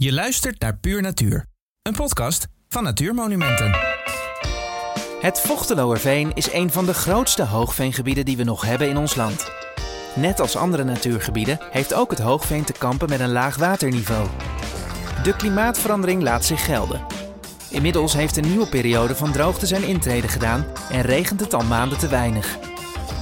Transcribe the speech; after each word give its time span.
Je 0.00 0.12
luistert 0.12 0.60
naar 0.60 0.76
Puur 0.76 1.02
Natuur, 1.02 1.46
een 1.82 1.94
podcast 1.94 2.46
van 2.68 2.82
Natuurmonumenten. 2.82 3.76
Het 5.20 5.40
Vochteloerveen 5.40 6.34
is 6.34 6.52
een 6.52 6.70
van 6.70 6.86
de 6.86 6.94
grootste 6.94 7.44
hoogveengebieden 7.44 8.24
die 8.24 8.36
we 8.36 8.44
nog 8.44 8.62
hebben 8.62 8.88
in 8.88 8.96
ons 8.96 9.14
land. 9.14 9.50
Net 10.14 10.40
als 10.40 10.56
andere 10.56 10.84
natuurgebieden 10.84 11.58
heeft 11.70 11.94
ook 11.94 12.10
het 12.10 12.18
hoogveen 12.18 12.64
te 12.64 12.72
kampen 12.72 13.08
met 13.08 13.20
een 13.20 13.32
laag 13.32 13.56
waterniveau. 13.56 14.28
De 15.22 15.36
klimaatverandering 15.36 16.22
laat 16.22 16.44
zich 16.44 16.64
gelden. 16.64 17.06
Inmiddels 17.70 18.12
heeft 18.12 18.36
een 18.36 18.48
nieuwe 18.48 18.68
periode 18.68 19.14
van 19.14 19.32
droogte 19.32 19.66
zijn 19.66 19.82
intrede 19.82 20.28
gedaan 20.28 20.66
en 20.90 21.02
regent 21.02 21.40
het 21.40 21.54
al 21.54 21.64
maanden 21.64 21.98
te 21.98 22.08
weinig. 22.08 22.58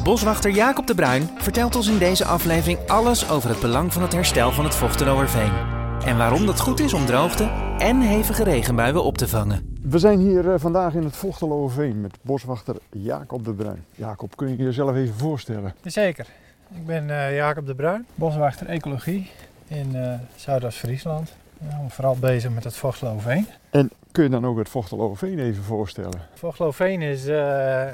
Boswachter 0.04 0.50
Jacob 0.50 0.86
de 0.86 0.94
Bruin 0.94 1.30
vertelt 1.38 1.76
ons 1.76 1.88
in 1.88 1.98
deze 1.98 2.24
aflevering 2.24 2.78
alles 2.88 3.28
over 3.28 3.50
het 3.50 3.60
belang 3.60 3.92
van 3.92 4.02
het 4.02 4.12
herstel 4.12 4.52
van 4.52 4.64
het 4.64 4.74
Vochteloerveen. 4.74 5.75
En 6.06 6.16
waarom 6.16 6.46
dat 6.46 6.60
goed 6.60 6.80
is 6.80 6.92
om 6.92 7.06
droogte 7.06 7.50
en 7.78 8.00
hevige 8.00 8.44
regenbuien 8.44 9.04
op 9.04 9.18
te 9.18 9.28
vangen. 9.28 9.76
We 9.82 9.98
zijn 9.98 10.18
hier 10.18 10.52
eh, 10.52 10.58
vandaag 10.58 10.94
in 10.94 11.02
het 11.04 11.16
Vochteloverveen 11.16 12.00
met 12.00 12.16
boswachter 12.22 12.76
Jacob 12.90 13.44
de 13.44 13.52
Bruin. 13.52 13.84
Jacob, 13.94 14.36
kun 14.36 14.48
je 14.48 14.56
jezelf 14.56 14.94
even 14.94 15.14
voorstellen? 15.14 15.74
Zeker. 15.84 16.26
Ik 16.74 16.86
ben 16.86 17.10
eh, 17.10 17.36
Jacob 17.36 17.66
de 17.66 17.74
Bruin, 17.74 18.06
boswachter 18.14 18.66
ecologie 18.66 19.30
in 19.68 19.90
uh, 19.94 20.12
Zuidoost-Friesland. 20.36 21.32
Ja, 21.58 21.80
vooral 21.88 22.16
bezig 22.16 22.50
met 22.50 22.64
het 22.64 22.76
Vochteloverveen. 22.76 23.46
En 23.70 23.90
kun 24.12 24.24
je 24.24 24.30
dan 24.30 24.46
ook 24.46 24.58
het 24.58 24.68
Vochteloverveen 24.68 25.38
even 25.38 25.62
voorstellen? 25.62 26.20
Vochteloverveen 26.34 27.02
is 27.02 27.26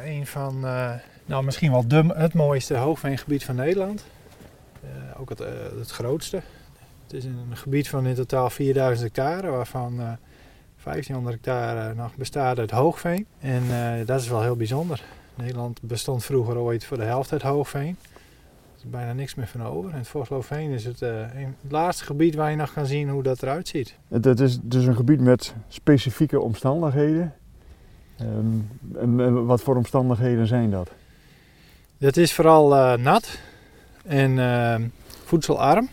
een 0.05 0.27
van, 0.27 0.61
nou 1.27 1.45
misschien 1.45 1.71
wel 1.71 1.89
de, 1.89 2.05
het 2.15 2.35
mooiste 2.35 2.77
hoogveengebied 2.77 3.45
van 3.45 3.55
Nederland. 3.55 4.05
ook 5.19 5.29
het, 5.29 5.39
het 5.79 5.91
grootste. 5.91 6.43
Het 7.13 7.25
is 7.25 7.31
een 7.31 7.57
gebied 7.57 7.89
van 7.89 8.07
in 8.07 8.15
totaal 8.15 8.51
4000 8.51 9.07
hectare, 9.07 9.51
waarvan 9.51 9.97
1500 9.97 11.35
hectare 11.35 11.95
nog 11.95 12.17
bestaat 12.17 12.59
uit 12.59 12.71
hoogveen. 12.71 13.27
En 13.39 13.63
uh, 13.65 14.07
dat 14.07 14.21
is 14.21 14.29
wel 14.29 14.43
heel 14.43 14.57
bijzonder. 14.57 15.03
Nederland 15.35 15.83
bestond 15.83 16.25
vroeger 16.25 16.59
ooit 16.59 16.85
voor 16.85 16.97
de 16.97 17.03
helft 17.03 17.33
uit 17.33 17.43
hoogveen. 17.43 17.97
Er 18.13 18.77
is 18.77 18.91
bijna 18.91 19.13
niks 19.13 19.35
meer 19.35 19.47
van 19.47 19.63
over. 19.63 19.91
En 19.93 19.99
het 19.99 20.71
is 20.71 20.85
het, 20.85 21.03
uh, 21.03 21.09
een, 21.09 21.57
het 21.63 21.73
laatste 21.73 22.05
gebied 22.05 22.35
waar 22.35 22.51
je 22.51 22.57
nog 22.57 22.73
kan 22.73 22.87
zien 22.87 23.09
hoe 23.09 23.23
dat 23.23 23.43
eruit 23.43 23.69
ziet. 23.69 23.95
Het 24.09 24.41
is 24.41 24.59
dus 24.63 24.85
een 24.85 24.97
gebied 24.97 25.21
met 25.21 25.55
specifieke 25.69 26.41
omstandigheden. 26.41 27.35
Um, 28.21 28.69
en, 28.95 29.21
en, 29.21 29.47
wat 29.47 29.63
voor 29.63 29.77
omstandigheden 29.77 30.47
zijn 30.47 30.71
dat? 30.71 30.91
Het 31.99 32.17
is 32.17 32.33
vooral 32.33 32.75
uh, 32.75 32.95
nat 32.95 33.39
en 34.05 34.93
voedselarm. 35.25 35.89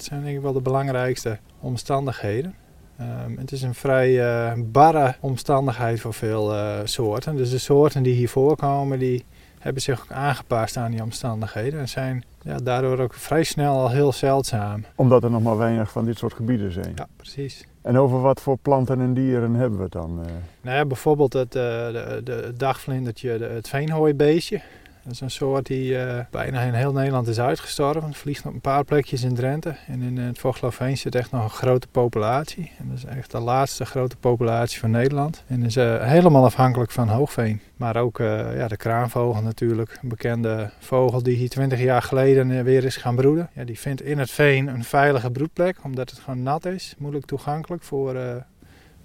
Dat 0.00 0.08
zijn 0.08 0.22
denk 0.22 0.36
ik 0.36 0.42
wel 0.42 0.52
de 0.52 0.60
belangrijkste 0.60 1.38
omstandigheden. 1.58 2.54
Um, 3.00 3.38
het 3.38 3.52
is 3.52 3.62
een 3.62 3.74
vrij 3.74 4.10
uh, 4.10 4.52
barre 4.64 5.14
omstandigheid 5.20 6.00
voor 6.00 6.14
veel 6.14 6.54
uh, 6.54 6.78
soorten. 6.84 7.36
Dus 7.36 7.50
de 7.50 7.58
soorten 7.58 8.02
die 8.02 8.14
hier 8.14 8.28
voorkomen, 8.28 8.98
die 8.98 9.24
hebben 9.58 9.82
zich 9.82 10.00
ook 10.00 10.12
aangepast 10.12 10.76
aan 10.76 10.90
die 10.90 11.02
omstandigheden. 11.02 11.80
En 11.80 11.88
zijn 11.88 12.24
ja, 12.42 12.56
daardoor 12.56 12.98
ook 12.98 13.14
vrij 13.14 13.44
snel 13.44 13.74
al 13.74 13.90
heel 13.90 14.12
zeldzaam. 14.12 14.84
Omdat 14.94 15.24
er 15.24 15.30
nog 15.30 15.42
maar 15.42 15.58
weinig 15.58 15.90
van 15.90 16.04
dit 16.04 16.18
soort 16.18 16.34
gebieden 16.34 16.72
zijn. 16.72 16.92
Ja, 16.94 17.06
precies. 17.16 17.64
En 17.82 17.96
over 17.96 18.20
wat 18.20 18.40
voor 18.40 18.58
planten 18.58 19.00
en 19.00 19.14
dieren 19.14 19.54
hebben 19.54 19.78
we 19.78 19.84
het 19.84 19.92
dan? 19.92 20.20
Uh... 20.20 20.26
Nou 20.60 20.76
ja, 20.76 20.84
bijvoorbeeld 20.84 21.32
het, 21.32 21.52
de, 21.52 22.20
de, 22.24 22.52
dagvlindertje, 22.56 23.30
het 23.30 23.68
veenhooibeestje. 23.68 24.60
Dat 25.04 25.12
is 25.12 25.20
een 25.20 25.30
soort 25.30 25.66
die 25.66 25.92
uh, 25.92 26.20
bijna 26.30 26.60
in 26.60 26.72
heel 26.72 26.92
Nederland 26.92 27.28
is 27.28 27.40
uitgestorven. 27.40 28.08
Het 28.08 28.16
vliegt 28.16 28.46
op 28.46 28.52
een 28.52 28.60
paar 28.60 28.84
plekjes 28.84 29.22
in 29.22 29.34
Drenthe. 29.34 29.76
En 29.86 30.02
in 30.02 30.18
het 30.18 30.38
Vogeloveen 30.38 30.96
zit 30.98 31.14
echt 31.14 31.30
nog 31.30 31.42
een 31.42 31.50
grote 31.50 31.86
populatie. 31.86 32.72
En 32.78 32.88
dat 32.88 32.98
is 32.98 33.04
echt 33.04 33.30
de 33.30 33.38
laatste 33.38 33.86
grote 33.86 34.16
populatie 34.16 34.80
van 34.80 34.90
Nederland. 34.90 35.44
En 35.46 35.62
is 35.62 35.76
uh, 35.76 36.02
helemaal 36.02 36.44
afhankelijk 36.44 36.90
van 36.90 37.08
hoogveen. 37.08 37.60
Maar 37.76 37.96
ook 37.96 38.18
ja, 38.18 38.68
de 38.68 38.76
kraanvogel 38.76 39.42
natuurlijk. 39.42 39.98
Een 40.02 40.08
bekende 40.08 40.70
vogel 40.78 41.22
die 41.22 41.36
hier 41.36 41.48
20 41.48 41.80
jaar 41.80 42.02
geleden 42.02 42.64
weer 42.64 42.84
is 42.84 42.96
gaan 42.96 43.16
broeden. 43.16 43.50
Ja, 43.54 43.64
die 43.64 43.78
vindt 43.78 44.02
in 44.02 44.18
het 44.18 44.30
veen 44.30 44.66
een 44.66 44.84
veilige 44.84 45.30
broedplek. 45.30 45.76
Omdat 45.82 46.10
het 46.10 46.18
gewoon 46.18 46.42
nat 46.42 46.64
is. 46.64 46.94
Moeilijk 46.98 47.26
toegankelijk 47.26 47.82
voor 47.82 48.16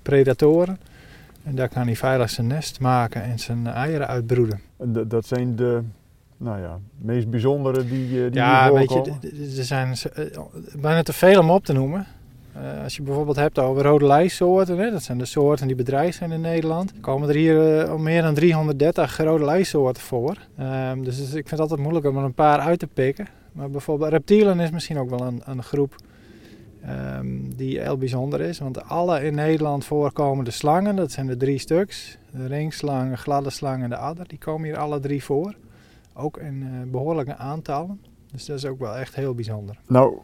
predatoren. 0.01 0.79
En 1.45 1.55
daar 1.55 1.69
kan 1.69 1.85
hij 1.85 1.95
veilig 1.95 2.29
zijn 2.29 2.47
nest 2.47 2.79
maken 2.79 3.23
en 3.23 3.39
zijn 3.39 3.67
eieren 3.67 4.07
uitbroeden. 4.07 4.61
En 4.77 5.05
dat 5.07 5.25
zijn 5.25 5.55
de 5.55 5.81
nou 6.37 6.61
ja, 6.61 6.79
meest 6.97 7.29
bijzondere 7.29 7.85
die, 7.85 8.09
die 8.09 8.33
ja, 8.33 8.73
weet 8.73 8.89
je, 8.93 9.01
er 9.57 9.63
zijn 9.63 9.95
bijna 10.79 11.03
te 11.03 11.13
veel 11.13 11.39
om 11.39 11.49
op 11.49 11.65
te 11.65 11.73
noemen. 11.73 12.05
Uh, 12.57 12.83
als 12.83 12.95
je 12.95 13.01
bijvoorbeeld 13.01 13.35
hebt 13.35 13.59
over 13.59 13.83
rode 13.83 14.05
lijstsoorten, 14.05 14.77
hè, 14.77 14.91
dat 14.91 15.03
zijn 15.03 15.17
de 15.17 15.25
soorten 15.25 15.67
die 15.67 15.75
bedreigd 15.75 16.17
zijn 16.17 16.31
in 16.31 16.41
Nederland, 16.41 16.93
komen 17.01 17.29
er 17.29 17.35
hier 17.35 17.85
uh, 17.87 17.95
meer 17.95 18.21
dan 18.21 18.33
330 18.33 19.17
rode 19.17 19.45
lijstsoorten 19.45 20.03
voor. 20.03 20.37
Um, 20.59 21.03
dus 21.03 21.19
ik 21.19 21.31
vind 21.31 21.49
het 21.49 21.59
altijd 21.59 21.79
moeilijk 21.79 22.05
om 22.05 22.17
er 22.17 22.23
een 22.23 22.33
paar 22.33 22.59
uit 22.59 22.79
te 22.79 22.87
pikken. 22.87 23.27
Maar 23.51 23.69
bijvoorbeeld 23.69 24.11
reptielen 24.11 24.59
is 24.59 24.71
misschien 24.71 24.97
ook 24.97 25.09
wel 25.09 25.21
een, 25.21 25.41
een 25.45 25.63
groep 25.63 25.95
Um, 26.89 27.55
die 27.55 27.79
heel 27.79 27.97
bijzonder 27.97 28.41
is. 28.41 28.59
Want 28.59 28.83
alle 28.83 29.23
in 29.23 29.35
Nederland 29.35 29.85
voorkomende 29.85 30.51
slangen, 30.51 30.95
dat 30.95 31.11
zijn 31.11 31.29
er 31.29 31.37
drie 31.37 31.57
stuks. 31.57 32.17
De 32.31 32.45
ringslang, 32.45 33.09
de 33.09 33.17
gladde 33.17 33.49
slang 33.49 33.83
en 33.83 33.89
de 33.89 33.97
adder, 33.97 34.27
die 34.27 34.37
komen 34.37 34.67
hier 34.67 34.77
alle 34.77 34.99
drie 34.99 35.23
voor. 35.23 35.55
Ook 36.13 36.37
in 36.37 36.61
uh, 36.61 36.91
behoorlijke 36.91 37.35
aantallen. 37.35 38.01
Dus 38.31 38.45
dat 38.45 38.57
is 38.57 38.65
ook 38.65 38.79
wel 38.79 38.95
echt 38.95 39.15
heel 39.15 39.33
bijzonder. 39.33 39.79
Nou, 39.87 40.17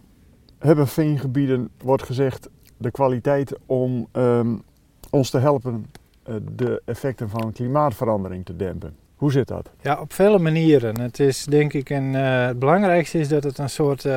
hebben 0.59 0.87
veengebieden, 0.87 1.69
wordt 1.83 2.03
gezegd, 2.03 2.49
de 2.77 2.91
kwaliteit 2.91 3.55
om 3.65 4.07
um, 4.11 4.61
ons 5.09 5.29
te 5.29 5.39
helpen 5.39 5.85
uh, 6.29 6.35
de 6.55 6.81
effecten 6.85 7.29
van 7.29 7.51
klimaatverandering 7.51 8.45
te 8.45 8.55
dempen. 8.55 8.95
Hoe 9.15 9.31
zit 9.31 9.47
dat? 9.47 9.69
Ja, 9.81 10.01
op 10.01 10.13
vele 10.13 10.39
manieren. 10.39 10.99
Het 10.99 11.19
is 11.19 11.45
denk 11.45 11.73
ik, 11.73 11.89
een, 11.89 12.13
uh, 12.13 12.45
het 12.45 12.59
belangrijkste 12.59 13.19
is 13.19 13.27
dat 13.27 13.43
het 13.43 13.57
een 13.57 13.69
soort 13.69 14.07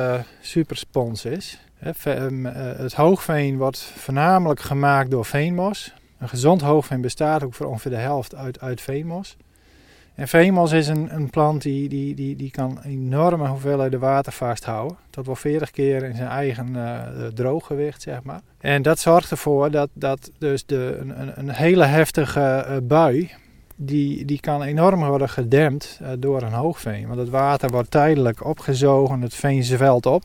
superspons 0.41 1.25
is. 1.25 1.59
Ehm, 1.85 2.45
eh, 2.45 2.77
het 2.77 2.93
hoogveen 2.93 3.57
wordt 3.57 3.79
voornamelijk 3.79 4.59
gemaakt 4.59 5.11
door 5.11 5.25
veenmos. 5.25 5.93
Een 6.19 6.29
gezond 6.29 6.61
hoogveen 6.61 7.01
bestaat 7.01 7.43
ook 7.43 7.53
voor 7.53 7.65
ongeveer 7.65 7.91
de 7.91 7.97
helft 7.97 8.35
uit, 8.35 8.61
uit 8.61 8.81
veenmos. 8.81 9.37
En 10.15 10.27
veenmos 10.27 10.71
is 10.71 10.87
een, 10.87 11.15
een 11.15 11.29
plant 11.29 11.61
die, 11.61 11.89
die, 11.89 12.15
die, 12.15 12.35
die 12.35 12.51
kan 12.51 12.79
enorme 12.83 13.47
hoeveelheden 13.47 13.99
water 13.99 14.31
vasthouden. 14.31 14.97
Tot 15.09 15.25
wel 15.25 15.35
40 15.35 15.71
keer 15.71 16.03
in 16.03 16.15
zijn 16.15 16.29
eigen 16.29 16.69
uh, 16.75 17.01
drooggewicht, 17.33 18.01
zeg 18.01 18.23
maar. 18.23 18.41
En 18.59 18.81
dat 18.81 18.99
zorgt 18.99 19.31
ervoor 19.31 19.71
dat, 19.71 19.89
dat 19.93 20.31
dus 20.37 20.65
de, 20.65 20.97
een, 20.99 21.39
een 21.39 21.49
hele 21.49 21.85
heftige 21.85 22.79
bui, 22.83 23.31
die, 23.75 24.25
die 24.25 24.39
kan 24.39 24.63
enorm 24.63 25.05
worden 25.05 25.29
gedempt 25.29 25.99
door 26.19 26.41
een 26.41 26.53
hoogveen. 26.53 27.07
Want 27.07 27.19
het 27.19 27.29
water 27.29 27.69
wordt 27.69 27.91
tijdelijk 27.91 28.45
opgezogen, 28.45 29.21
het 29.21 29.35
veen 29.35 29.63
zwelt 29.63 30.05
op 30.05 30.23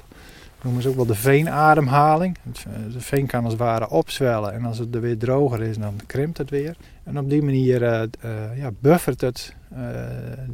noemen 0.62 0.82
ze 0.82 0.88
ook 0.88 0.96
wel 0.96 1.06
de 1.06 1.14
veenademhaling. 1.14 2.36
Eh, 2.44 2.92
de 2.92 3.00
veen 3.00 3.26
kan 3.26 3.44
als 3.44 3.52
het 3.52 3.62
ware 3.62 3.88
opzwellen 3.88 4.52
en 4.52 4.64
als 4.64 4.78
het 4.78 4.94
er 4.94 5.00
weer 5.00 5.18
droger 5.18 5.62
is, 5.62 5.78
dan 5.78 6.00
krimpt 6.06 6.38
het 6.38 6.50
weer. 6.50 6.76
En 7.04 7.18
op 7.18 7.30
die 7.30 7.42
manier 7.42 7.82
uh, 7.82 8.02
uh, 8.24 8.58
ja, 8.58 8.70
buffert 8.78 9.20
het 9.20 9.54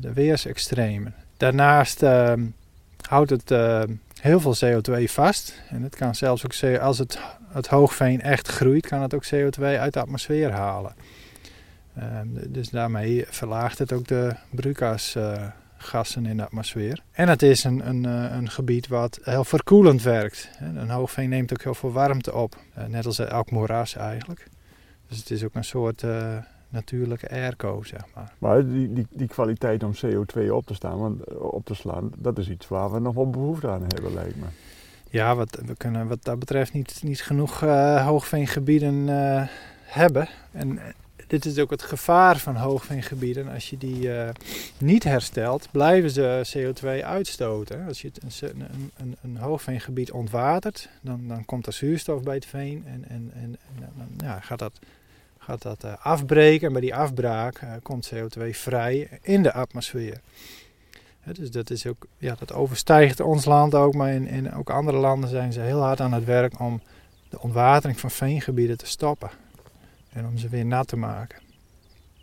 de 0.00 0.12
weersextremen. 0.12 1.14
Daarnaast 1.36 2.02
ehm, 2.02 2.44
houdt 3.08 3.30
het 3.30 3.50
heel 4.20 4.40
veel 4.40 4.56
CO2 4.64 5.04
vast. 5.04 5.62
En 5.68 5.82
het 5.82 5.96
kan 5.96 6.14
zelfs 6.14 6.44
ook, 6.44 6.80
als 6.80 6.98
het, 6.98 7.18
het 7.48 7.66
hoogveen 7.66 8.20
echt 8.20 8.48
groeit, 8.48 8.86
kan 8.86 9.02
het 9.02 9.14
ook 9.14 9.26
CO2 9.34 9.62
uit 9.62 9.92
de 9.92 10.00
atmosfeer 10.00 10.52
halen. 10.52 10.94
Ehm, 11.96 12.26
dus 12.48 12.68
daarmee 12.68 13.24
verlaagt 13.28 13.78
het 13.78 13.92
ook 13.92 14.06
de 14.06 14.34
broeikasgassen 14.50 15.54
gassen 15.76 16.26
in 16.26 16.37
de 16.37 16.44
atmosfeer. 16.44 17.03
En 17.12 17.28
het 17.28 17.42
is 17.42 17.64
een, 17.64 17.88
een, 17.88 18.04
eh, 18.04 18.37
een 18.37 18.50
gebied 18.50 18.88
wat 18.88 19.19
heel 19.22 19.44
verkoelend 19.44 20.03
werkt. 20.03 20.50
Een 20.60 20.91
hoogveen 20.91 21.28
neemt 21.28 21.53
ook 21.53 21.62
heel 21.62 21.75
veel 21.75 21.92
warmte 21.92 22.34
op, 22.34 22.56
eh, 22.75 22.84
net 22.84 23.06
als 23.06 23.19
elk 23.19 23.50
moeras 23.50 23.97
eigenlijk. 23.97 24.48
Dus 25.09 25.18
het 25.18 25.30
is 25.30 25.45
ook 25.45 25.54
een 25.54 25.65
soort 25.65 26.03
uh, 26.03 26.36
natuurlijke 26.68 27.30
airco, 27.30 27.83
zeg 27.83 28.00
maar. 28.15 28.33
Maar 28.39 28.66
die, 28.66 28.92
die, 28.92 29.06
die 29.10 29.28
kwaliteit 29.28 29.83
om 29.83 29.92
CO2 29.95 30.50
op 30.50 30.66
te, 30.66 30.74
staan, 30.74 30.98
want, 30.98 31.24
op 31.39 31.65
te 31.65 31.74
slaan, 31.74 32.10
dat 32.16 32.39
is 32.39 32.48
iets 32.48 32.68
waar 32.68 32.92
we 32.92 32.98
nog 32.98 33.15
wel 33.15 33.30
behoefte 33.30 33.68
aan 33.68 33.84
hebben, 33.86 34.15
lijkt 34.15 34.36
me. 34.36 34.47
Ja, 35.10 35.34
wat, 35.34 35.59
we 35.66 35.77
kunnen 35.77 36.09
wat 36.09 36.24
dat 36.24 36.39
betreft 36.39 36.72
niet, 36.72 37.00
niet 37.03 37.22
genoeg 37.22 37.62
uh, 37.62 38.06
hoogveengebieden 38.06 39.09
uh, 39.09 39.42
hebben. 39.84 40.28
En 40.53 40.78
dit 41.26 41.44
is 41.44 41.58
ook 41.58 41.70
het 41.70 41.82
gevaar 41.82 42.38
van 42.38 42.56
hoogveengebieden. 42.56 43.48
Als 43.48 43.70
je 43.70 43.78
die 43.78 44.08
uh, 44.08 44.28
niet 44.78 45.04
herstelt, 45.04 45.68
blijven 45.70 46.10
ze 46.10 46.52
CO2 46.56 47.04
uitstoten. 47.04 47.86
Als 47.86 48.02
je 48.02 48.10
een, 48.40 48.60
een, 48.60 48.90
een, 48.96 49.16
een 49.22 49.36
hoogveengebied 49.36 50.12
ontwatert, 50.12 50.88
dan, 51.00 51.28
dan 51.28 51.44
komt 51.44 51.66
er 51.66 51.72
zuurstof 51.72 52.22
bij 52.22 52.34
het 52.34 52.46
veen 52.46 52.84
en, 52.86 53.04
en, 53.08 53.30
en, 53.34 53.58
dan 53.96 54.28
ja, 54.28 54.40
gaat 54.40 54.58
dat, 54.58 54.78
gaat 55.38 55.62
dat 55.62 55.84
uh, 55.84 55.92
afbreken. 56.02 56.66
En 56.66 56.72
bij 56.72 56.82
die 56.82 56.94
afbraak 56.94 57.60
uh, 57.62 57.72
komt 57.82 58.12
CO2 58.14 58.48
vrij 58.50 59.08
in 59.22 59.42
de 59.42 59.52
atmosfeer. 59.52 60.20
dus 61.32 61.50
dat, 61.50 61.70
is 61.70 61.86
ook, 61.86 62.06
ja, 62.18 62.34
dat 62.38 62.52
overstijgt 62.52 63.20
ons 63.20 63.44
land 63.44 63.74
ook, 63.74 63.94
maar 63.94 64.12
in, 64.12 64.26
in 64.26 64.54
ook 64.54 64.70
andere 64.70 64.98
landen 64.98 65.30
zijn 65.30 65.52
ze 65.52 65.60
heel 65.60 65.80
hard 65.80 66.00
aan 66.00 66.12
het 66.12 66.24
werk 66.24 66.60
om 66.60 66.80
de 67.28 67.40
ontwatering 67.40 68.00
van 68.00 68.10
veengebieden 68.10 68.76
te 68.76 68.86
stoppen. 68.86 69.30
En 70.16 70.27
om 70.27 70.39
ze 70.39 70.48
weer 70.48 70.66
nat 70.66 70.89
te 70.89 70.97
maken. 70.97 71.39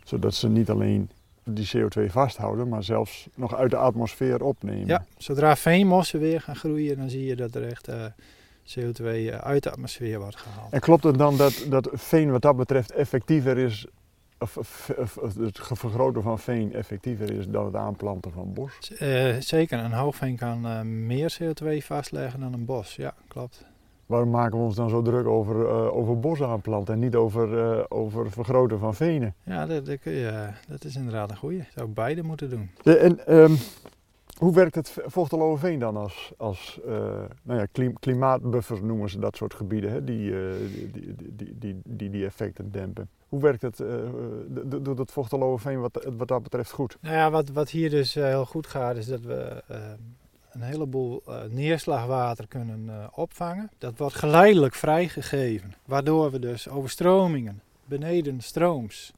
Zodat 0.04 0.34
ze 0.34 0.48
niet 0.48 0.70
alleen 0.70 1.10
die 1.44 1.70
CO2 1.76 2.10
vasthouden, 2.10 2.68
maar 2.68 2.84
zelfs 2.84 3.28
nog 3.34 3.54
uit 3.54 3.70
de 3.70 3.76
atmosfeer 3.76 4.42
opnemen. 4.42 4.86
Ja, 4.86 5.04
zodra 5.16 5.56
veenmossen 5.56 6.20
weer 6.20 6.40
gaan 6.40 6.56
groeien, 6.56 6.96
dan 6.96 7.10
zie 7.10 7.24
je 7.24 7.36
dat 7.36 7.54
er 7.54 7.68
echt 7.68 7.88
uh, 7.88 8.04
CO2 8.78 9.34
uit 9.40 9.62
de 9.62 9.70
atmosfeer 9.70 10.20
wordt 10.20 10.36
gehaald. 10.36 10.72
En 10.72 10.80
klopt 10.80 11.04
het 11.04 11.18
dan 11.18 11.36
dat, 11.36 11.66
dat 11.68 11.88
veen 11.92 12.30
wat 12.30 12.42
dat 12.42 12.56
betreft 12.56 12.90
effectiever 12.90 13.58
is 13.58 13.86
of, 14.38 14.56
of, 14.56 14.90
of, 15.18 15.34
het 15.34 15.60
vergroten 15.62 16.22
van 16.22 16.38
veen 16.38 16.74
effectiever 16.74 17.30
is 17.30 17.48
dan 17.48 17.64
het 17.64 17.74
aanplanten 17.74 18.32
van 18.32 18.52
bos? 18.52 18.90
Uh, 19.00 19.36
zeker, 19.40 19.78
een 19.78 19.92
hoogveen 19.92 20.36
kan 20.36 20.66
uh, 20.66 20.80
meer 20.80 21.36
CO2 21.40 21.76
vastleggen 21.78 22.40
dan 22.40 22.52
een 22.52 22.64
bos, 22.64 22.96
ja, 22.96 23.14
klopt. 23.28 23.64
Waarom 24.06 24.30
maken 24.30 24.58
we 24.58 24.64
ons 24.64 24.76
dan 24.76 24.88
zo 24.88 25.02
druk 25.02 25.26
over, 25.26 25.56
uh, 25.56 25.96
over 25.96 26.20
bos 26.20 26.42
aanplanten 26.42 26.94
en 26.94 27.00
niet 27.00 27.14
over, 27.14 27.90
over 27.90 28.24
het 28.24 28.32
vergroten 28.32 28.78
van 28.78 28.94
venen? 28.94 29.34
Ja, 29.42 29.66
dat, 29.66 29.86
dat, 29.86 30.00
dat 30.68 30.84
is 30.84 30.96
inderdaad 30.96 31.30
een 31.30 31.36
goede. 31.36 31.64
Zou 31.74 31.88
beide 31.88 32.22
moeten 32.22 32.50
doen. 32.50 32.70
En, 32.82 33.34
um, 33.34 33.56
hoe 34.38 34.54
werkt 34.54 34.74
het 34.74 34.96
veen 35.54 35.78
dan 35.78 35.96
als, 35.96 36.32
als 36.36 36.80
nou 37.42 37.58
ja, 37.60 37.66
klim, 37.72 37.98
klimaatbuffer 37.98 38.84
noemen 38.84 39.10
ze 39.10 39.18
dat 39.18 39.36
soort 39.36 39.54
gebieden, 39.54 39.90
hè, 39.90 40.04
die, 40.04 40.32
die, 40.92 41.14
die, 41.36 41.58
die, 41.58 41.80
die, 41.84 42.10
die 42.10 42.24
effecten 42.24 42.70
dempen? 42.72 43.08
Hoe 43.28 43.40
werkt 43.40 43.62
het? 43.62 43.80
Uh, 43.80 43.88
doet 44.82 44.98
het 44.98 45.12
Vochteloverveen 45.12 45.80
wat, 45.80 46.08
wat 46.16 46.28
dat 46.28 46.42
betreft 46.42 46.70
goed? 46.70 46.96
Nou 47.00 47.14
ja, 47.14 47.30
wat, 47.30 47.48
wat 47.48 47.70
hier 47.70 47.90
dus 47.90 48.14
heel 48.14 48.44
goed 48.44 48.66
gaat, 48.66 48.96
is 48.96 49.06
dat 49.06 49.20
we 49.20 49.62
een 50.54 50.62
heleboel 50.62 51.22
neerslagwater 51.50 52.48
kunnen 52.48 53.10
opvangen. 53.14 53.70
Dat 53.78 53.98
wordt 53.98 54.14
geleidelijk 54.14 54.74
vrijgegeven, 54.74 55.74
waardoor 55.84 56.30
we 56.30 56.38
dus 56.38 56.68
overstromingen 56.68 57.62
beneden 57.84 58.40
strooms 58.40 59.12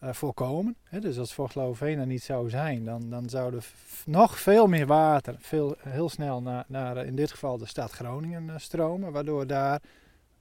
voorkomen. 0.00 0.76
dus 1.00 1.18
als 1.18 1.34
Vochteloverveen 1.34 1.98
er 1.98 2.06
niet 2.06 2.22
zou 2.22 2.50
zijn, 2.50 2.84
dan, 2.84 3.10
dan 3.10 3.28
zou 3.28 3.56
er 3.56 3.64
nog 4.06 4.40
veel 4.40 4.66
meer 4.66 4.86
water 4.86 5.34
veel, 5.38 5.76
heel 5.78 6.08
snel 6.08 6.42
naar, 6.42 6.64
naar 6.66 7.04
in 7.06 7.16
dit 7.16 7.30
geval 7.30 7.58
de 7.58 7.66
stad 7.66 7.90
Groningen 7.90 8.60
stromen, 8.60 9.12
waardoor 9.12 9.46
daar 9.46 9.80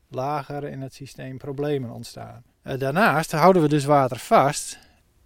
lager 0.08 0.64
in 0.64 0.82
het 0.82 0.94
systeem 0.94 1.38
problemen 1.38 1.90
ontstaan. 1.90 2.44
Daarnaast 2.62 3.32
houden 3.32 3.62
we 3.62 3.68
dus 3.68 3.86
water 3.86 4.18
vast. 4.18 4.80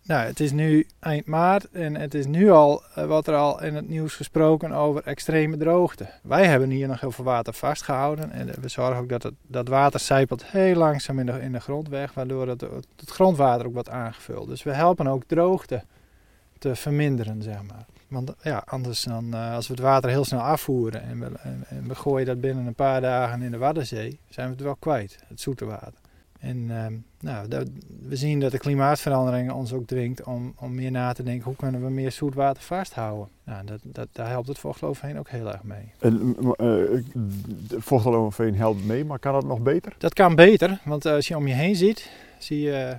Nou, 0.07 0.25
het 0.25 0.39
is 0.39 0.51
nu 0.51 0.87
eind 0.99 1.25
maart 1.25 1.69
en 1.71 1.95
het 1.95 2.13
is 2.13 2.25
nu 2.25 2.49
al, 2.51 2.83
uh, 2.97 3.05
wat 3.05 3.27
er 3.27 3.35
al 3.35 3.63
in 3.63 3.75
het 3.75 3.89
nieuws 3.89 4.15
gesproken 4.15 4.71
over 4.71 5.03
extreme 5.03 5.57
droogte. 5.57 6.07
Wij 6.23 6.45
hebben 6.45 6.69
hier 6.69 6.87
nog 6.87 6.99
heel 6.99 7.11
veel 7.11 7.23
water 7.23 7.53
vastgehouden 7.53 8.31
en 8.31 8.51
we 8.61 8.67
zorgen 8.67 9.01
ook 9.01 9.09
dat 9.09 9.23
het 9.23 9.33
dat 9.47 9.67
water 9.67 9.99
zijpelt 9.99 10.45
heel 10.45 10.75
langzaam 10.75 11.19
in 11.19 11.25
de, 11.25 11.41
in 11.41 11.51
de 11.51 11.59
grond 11.59 11.89
weg, 11.89 12.13
waardoor 12.13 12.47
het, 12.47 12.61
het 12.95 13.09
grondwater 13.09 13.65
ook 13.65 13.73
wordt 13.73 13.89
aangevuld. 13.89 14.47
Dus 14.47 14.63
we 14.63 14.73
helpen 14.73 15.07
ook 15.07 15.23
droogte 15.23 15.83
te 16.57 16.75
verminderen, 16.75 17.41
zeg 17.41 17.63
maar. 17.63 17.85
Want 18.07 18.33
ja, 18.41 18.63
anders 18.65 19.03
dan, 19.03 19.33
als 19.33 19.67
we 19.67 19.73
het 19.73 19.81
water 19.81 20.09
heel 20.09 20.25
snel 20.25 20.41
afvoeren 20.41 21.03
en 21.03 21.19
we, 21.19 21.25
en, 21.43 21.63
en 21.67 21.87
we 21.87 21.95
gooien 21.95 22.25
dat 22.25 22.41
binnen 22.41 22.65
een 22.65 22.75
paar 22.75 23.01
dagen 23.01 23.41
in 23.41 23.51
de 23.51 23.57
Waddenzee, 23.57 24.19
zijn 24.29 24.47
we 24.47 24.53
het 24.53 24.63
wel 24.63 24.75
kwijt, 24.75 25.19
het 25.27 25.41
zoete 25.41 25.65
water. 25.65 26.03
En 26.45 26.57
uh, 26.57 26.85
nou, 27.19 27.47
dat, 27.47 27.67
we 28.07 28.15
zien 28.15 28.39
dat 28.39 28.51
de 28.51 28.57
klimaatverandering 28.57 29.51
ons 29.51 29.73
ook 29.73 29.85
dwingt 29.85 30.23
om, 30.23 30.53
om 30.59 30.75
meer 30.75 30.91
na 30.91 31.13
te 31.13 31.23
denken 31.23 31.45
hoe 31.45 31.55
kunnen 31.55 31.83
we 31.83 31.89
meer 31.89 32.11
zoetwater 32.11 32.63
vasthouden. 32.63 33.27
Nou, 33.43 33.65
dat, 33.65 33.79
dat, 33.83 34.07
daar 34.11 34.29
helpt 34.29 34.47
het 34.47 34.59
vochtgeloofheen 34.59 35.19
ook 35.19 35.29
heel 35.29 35.51
erg 35.51 35.63
mee. 35.63 35.91
En 35.99 36.35
uh, 36.61 37.03
vochtgeloofheen 37.77 38.55
helpt 38.55 38.85
mee, 38.85 39.05
maar 39.05 39.19
kan 39.19 39.33
dat 39.33 39.45
nog 39.45 39.59
beter? 39.59 39.93
Dat 39.97 40.13
kan 40.13 40.35
beter, 40.35 40.79
want 40.83 41.05
als 41.05 41.27
je 41.27 41.37
om 41.37 41.47
je 41.47 41.53
heen 41.53 41.75
ziet, 41.75 42.09
zie 42.37 42.61
je 42.61 42.95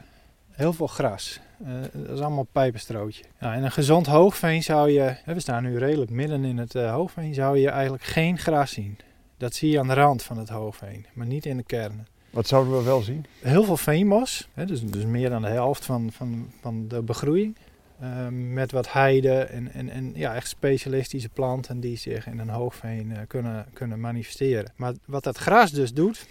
heel 0.51 0.73
veel 0.73 0.87
gras. 0.87 1.41
Uh, 1.63 1.69
dat 1.93 2.17
is 2.17 2.21
allemaal 2.21 2.49
pijpenstrootje. 2.53 3.25
Ja, 3.41 3.55
en 3.55 3.65
een 3.65 3.73
gezond 3.73 4.07
hoogveen 4.07 4.63
zou 4.63 4.91
je, 4.91 5.17
we 5.25 5.41
staan 5.41 5.63
nu 5.63 5.79
redelijk 5.79 6.11
midden 6.11 6.45
in 6.45 6.59
het 6.59 6.75
uh, 6.75 6.93
hoogveen, 6.93 7.35
zou 7.35 7.59
je 7.59 7.71
eigenlijk 7.71 8.03
geen 8.03 8.39
gras 8.39 8.71
zien. 8.71 8.99
Dat 9.37 9.55
zie 9.55 9.71
je 9.71 9.79
aan 9.79 9.89
de 9.89 9.95
rand 9.95 10.23
van 10.23 10.39
het 10.39 10.49
hoogveen, 10.49 11.07
maar 11.15 11.27
niet 11.27 11.47
in 11.47 11.57
de 11.57 11.63
kern. 11.63 12.07
Wat 12.31 12.47
zouden 12.47 12.77
we 12.77 12.83
wel 12.83 13.01
zien? 13.01 13.27
Heel 13.41 13.65
veel 13.65 13.77
veenmos, 13.77 14.49
hè, 14.55 14.65
dus, 14.65 14.85
dus 14.85 15.05
meer 15.05 15.31
dan 15.31 15.43
de 15.43 15.49
helft 15.49 15.85
van, 15.85 16.13
van, 16.13 16.51
van 16.61 16.89
de 16.89 17.03
begroeiing. 17.03 17.57
Uh, 18.03 18.27
met 18.31 18.73
wat 18.73 18.93
heide 18.93 19.33
en, 19.33 19.73
en, 19.73 19.89
en 19.89 20.13
ja, 20.15 20.35
echt 20.35 20.49
specialistische 20.49 21.29
planten 21.29 21.81
die 21.81 21.97
zich 21.97 22.27
in 22.27 22.39
een 22.39 22.49
hoogveen 22.49 23.11
uh, 23.11 23.19
kunnen, 23.27 23.67
kunnen 23.73 24.01
manifesteren. 24.01 24.73
Maar 24.77 24.93
wat 25.05 25.25
dat 25.25 25.37
gras 25.37 25.71
dus 25.71 25.93
doet, 25.93 26.27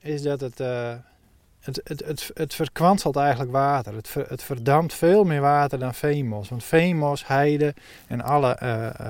is 0.00 0.22
dat 0.22 0.40
het, 0.40 0.60
uh, 0.60 0.94
het, 1.60 1.80
het, 1.84 2.04
het, 2.04 2.30
het 2.34 2.54
verkwanselt 2.54 3.16
eigenlijk 3.16 3.50
water. 3.50 3.94
Het, 3.94 4.08
ver, 4.08 4.28
het 4.28 4.42
verdampt 4.42 4.94
veel 4.94 5.24
meer 5.24 5.40
water 5.40 5.78
dan 5.78 5.94
veenmos. 5.94 6.48
Want 6.48 6.64
veenmos, 6.64 7.26
heide 7.26 7.74
en 8.06 8.20
alle 8.20 8.56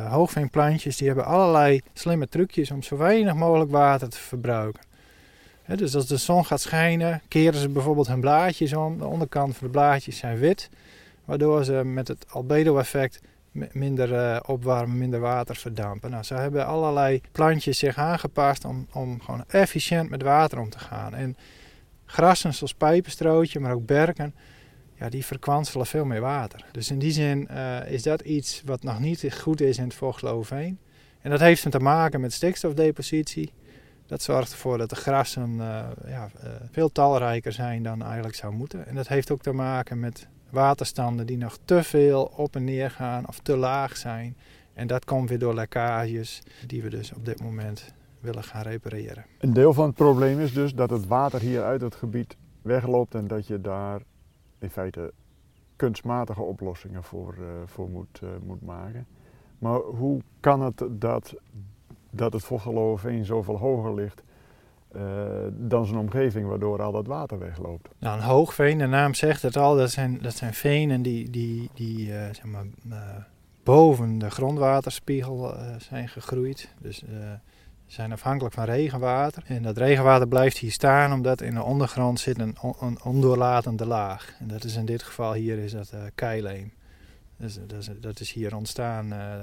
hoogveenplantjes 0.09 0.97
die 0.97 1.07
hebben 1.07 1.25
allerlei 1.25 1.81
slimme 1.93 2.29
trucjes 2.29 2.71
om 2.71 2.83
zo 2.83 2.97
weinig 2.97 3.35
mogelijk 3.35 3.71
water 3.71 4.09
te 4.09 4.19
verbruiken. 4.19 4.88
Dus 5.77 5.95
als 5.95 6.07
de 6.07 6.17
zon 6.17 6.45
gaat 6.45 6.61
schijnen, 6.61 7.23
keren 7.29 7.61
ze 7.61 7.69
bijvoorbeeld 7.69 8.07
hun 8.07 8.21
blaadjes 8.21 8.75
om. 8.75 8.99
De 8.99 9.07
onderkant 9.07 9.57
van 9.57 9.67
de 9.67 9.73
blaadjes 9.73 10.17
zijn 10.17 10.39
wit, 10.39 10.71
waardoor 11.25 11.65
ze 11.65 11.73
met 11.73 12.09
het 12.09 12.27
albedo-effect 12.29 13.21
minder 13.73 14.13
uh, 14.13 14.41
opwarmen, 14.47 14.99
minder 14.99 15.21
water 15.21 15.57
verdampen. 15.57 16.11
Nou, 16.11 16.23
ze 16.23 16.35
hebben 16.35 16.67
allerlei 16.67 17.21
plantjes 17.33 17.79
zich 17.79 17.97
aangepast 17.97 18.65
om, 18.65 18.87
om 18.93 19.21
gewoon 19.21 19.45
efficiënt 19.49 20.11
met 20.11 20.23
water 20.23 20.59
om 20.59 20.71
te 20.71 20.79
gaan. 20.79 21.15
En 21.15 21.37
grassen 22.05 22.55
zoals 22.55 22.75
pijpenstrootje, 22.75 23.61
maar 23.61 23.73
ook 23.73 23.87
berken, 23.87 24.35
ja, 24.95 25.09
die 25.09 25.25
verkwanselen 25.25 25.87
veel 25.87 26.05
meer 26.05 26.21
water. 26.21 26.65
Dus 26.73 26.91
in 26.91 26.99
die 26.99 27.13
zin 27.13 27.49
uh, 27.51 27.91
is 27.91 28.03
dat 28.03 28.21
iets 28.21 28.63
wat 28.65 28.83
nog 28.83 28.99
niet 28.99 29.35
goed 29.41 29.61
is 29.61 29.79
in 29.79 29.85
het 29.85 29.95
vochtgeloofheen. 29.95 30.79
En 31.21 31.31
dat 31.31 31.41
heeft 31.41 31.71
te 31.71 31.79
maken 31.79 32.21
met 32.21 32.33
stikstofdepositie. 32.33 33.53
Dat 34.09 34.23
zorgt 34.23 34.53
ervoor 34.53 34.79
dat 34.79 34.91
de 34.91 34.97
grassen 34.97 35.51
uh, 35.55 35.87
ja, 36.07 36.31
uh, 36.45 36.51
veel 36.71 36.93
talrijker 36.93 37.53
zijn 37.53 37.83
dan 37.83 38.03
eigenlijk 38.03 38.35
zou 38.35 38.55
moeten. 38.55 38.87
En 38.87 38.95
dat 38.95 39.09
heeft 39.09 39.31
ook 39.31 39.43
te 39.43 39.53
maken 39.53 40.01
met 40.01 40.29
waterstanden 40.51 41.27
die 41.27 41.37
nog 41.37 41.59
te 41.65 41.83
veel 41.83 42.33
op 42.37 42.57
en 42.57 42.65
neer 42.65 42.91
gaan 42.91 43.29
of 43.29 43.39
te 43.39 43.57
laag 43.57 43.97
zijn. 43.97 44.37
En 44.73 44.87
dat 44.87 45.05
komt 45.05 45.29
weer 45.29 45.39
door 45.39 45.55
lekkages 45.55 46.43
die 46.67 46.83
we 46.83 46.89
dus 46.89 47.13
op 47.13 47.25
dit 47.25 47.43
moment 47.43 47.95
willen 48.21 48.45
gaan 48.45 48.63
repareren. 48.63 49.25
Een 49.39 49.53
deel 49.53 49.73
van 49.73 49.87
het 49.87 49.95
probleem 49.95 50.41
is 50.41 50.53
dus 50.53 50.75
dat 50.75 50.91
het 50.91 51.07
water 51.07 51.41
hier 51.41 51.63
uit 51.63 51.81
het 51.81 51.95
gebied 51.95 52.37
wegloopt 52.63 53.15
en 53.15 53.27
dat 53.27 53.47
je 53.47 53.61
daar 53.61 54.03
in 54.59 54.71
feite 54.71 55.13
kunstmatige 55.77 56.43
oplossingen 56.43 57.05
voor, 57.05 57.37
uh, 57.41 57.47
voor 57.67 57.91
moet, 57.91 58.21
moet 58.45 58.63
maken. 58.63 59.07
Maar 59.59 59.79
hoe 59.79 60.21
kan 60.41 60.63
het 60.63 60.83
dat 60.91 61.35
dat 62.11 62.33
het 62.33 62.43
Vochteloverveen 62.43 63.25
zoveel 63.25 63.57
hoger 63.59 63.95
ligt 63.95 64.23
uh, 64.97 65.03
dan 65.51 65.87
zijn 65.87 65.99
omgeving, 65.99 66.49
waardoor 66.49 66.83
al 66.83 66.93
dat 66.93 67.07
water 67.07 67.39
wegloopt. 67.39 67.89
Nou, 67.99 68.17
een 68.17 68.25
hoogveen, 68.25 68.79
de 68.79 68.87
naam 68.87 69.15
zegt 69.15 69.43
het 69.43 69.57
al, 69.57 69.77
dat 69.77 69.91
zijn, 69.91 70.19
dat 70.23 70.35
zijn 70.35 70.55
venen 70.55 71.03
die, 71.03 71.31
die, 71.31 71.71
die 71.75 72.09
uh, 72.09 72.15
zeg 72.25 72.45
maar, 72.45 72.65
uh, 72.89 72.97
boven 73.63 74.19
de 74.19 74.31
grondwaterspiegel 74.31 75.55
zijn 75.79 76.09
gegroeid. 76.09 76.75
Dus 76.81 77.03
zijn 77.87 78.13
afhankelijk 78.13 78.55
van 78.55 78.65
regenwater. 78.65 79.43
En 79.47 79.63
dat 79.63 79.77
regenwater 79.77 80.29
blijft 80.29 80.59
hier 80.59 80.73
staan 80.73 81.13
omdat 81.13 81.41
in 81.41 81.55
de 81.55 81.63
ondergrond 81.63 82.21
zit 82.21 82.39
een, 82.39 82.57
een 82.81 82.99
ondoorlatende 83.05 83.87
laag. 83.87 84.35
En 84.39 84.49
dat 84.49 84.65
is 84.65 84.77
in 84.77 84.85
dit 84.85 85.03
geval 85.03 85.33
hier 85.33 85.59
is 85.59 85.73
dat 85.73 85.93
keileem. 86.15 86.73
Dus, 87.39 87.59
dat, 88.01 88.21
is, 88.21 88.33
hier 88.33 88.57
ontstaan 88.57 89.13
uh, 89.13 89.35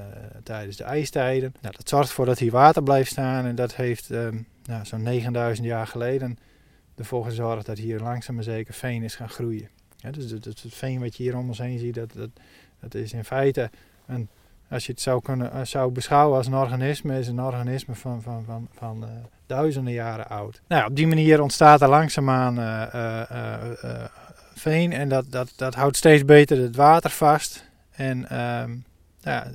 tijdens 0.43 0.77
de 0.77 0.83
ijstijden. 0.83 1.53
Nou, 1.61 1.75
dat 1.77 1.89
zorgt 1.89 2.09
ervoor 2.09 2.25
dat 2.25 2.39
hier 2.39 2.51
water 2.51 2.83
blijft 2.83 3.11
staan 3.11 3.45
en 3.45 3.55
dat 3.55 3.75
heeft 3.75 4.09
um, 4.09 4.47
nou, 4.65 4.85
zo'n 4.85 5.01
9000 5.01 5.67
jaar 5.67 5.87
geleden 5.87 6.37
ervoor 6.95 7.23
gezorgd 7.23 7.65
dat 7.65 7.77
hier 7.77 7.99
langzaam 7.99 8.35
maar 8.35 8.43
zeker 8.43 8.73
veen 8.73 9.03
is 9.03 9.15
gaan 9.15 9.29
groeien. 9.29 9.69
Dus 10.11 10.31
het, 10.31 10.63
veen 10.67 10.99
wat 10.99 11.17
je 11.17 11.23
hier 11.23 11.37
om 11.37 11.47
ons 11.47 11.57
heen 11.57 11.79
ziet, 11.79 11.95
dat, 11.95 12.13
dat, 12.13 12.29
dat 12.79 12.93
is 12.93 13.13
in 13.13 13.25
feite, 13.25 13.69
een, 14.07 14.27
als 14.69 14.85
je 14.85 14.91
het 14.91 15.01
zou, 15.01 15.21
kunnen, 15.21 15.51
uh, 15.53 15.61
zou 15.63 15.91
beschouwen 15.91 16.37
als 16.37 16.47
een 16.47 16.55
organisme, 16.55 17.19
is 17.19 17.27
een 17.27 17.41
organisme 17.41 17.95
van, 17.95 18.21
van, 18.21 18.43
van, 18.45 18.67
van 18.71 19.03
uh, 19.03 19.09
duizenden 19.45 19.93
jaren 19.93 20.27
oud. 20.27 20.61
Nou, 20.67 20.89
op 20.89 20.95
die 20.95 21.07
manier 21.07 21.41
ontstaat 21.41 21.81
er 21.81 21.89
langzaamaan 21.89 22.55
veen 24.55 24.93
en 24.93 25.09
dat, 25.09 25.25
dat, 25.29 25.53
dat 25.55 25.75
houdt 25.75 25.97
steeds 25.97 26.25
beter 26.25 26.57
het 26.57 26.75
water 26.75 27.09
vast. 27.09 27.64
En, 27.95 28.39
um, 28.39 28.83
ja, 29.21 29.51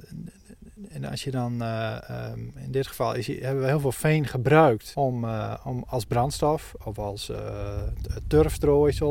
en 0.88 1.04
als 1.04 1.24
je 1.24 1.30
dan, 1.30 1.62
uh, 1.62 1.96
um, 2.32 2.52
in 2.56 2.70
dit 2.70 2.86
geval 2.86 3.14
is, 3.14 3.26
hebben 3.26 3.60
we 3.60 3.66
heel 3.68 3.80
veel 3.80 3.92
veen 3.92 4.26
gebruikt 4.26 4.92
om, 4.94 5.24
uh, 5.24 5.54
om 5.64 5.84
als 5.86 6.04
brandstof 6.04 6.74
of 6.84 6.98
als 6.98 7.30
uh, 7.30 7.38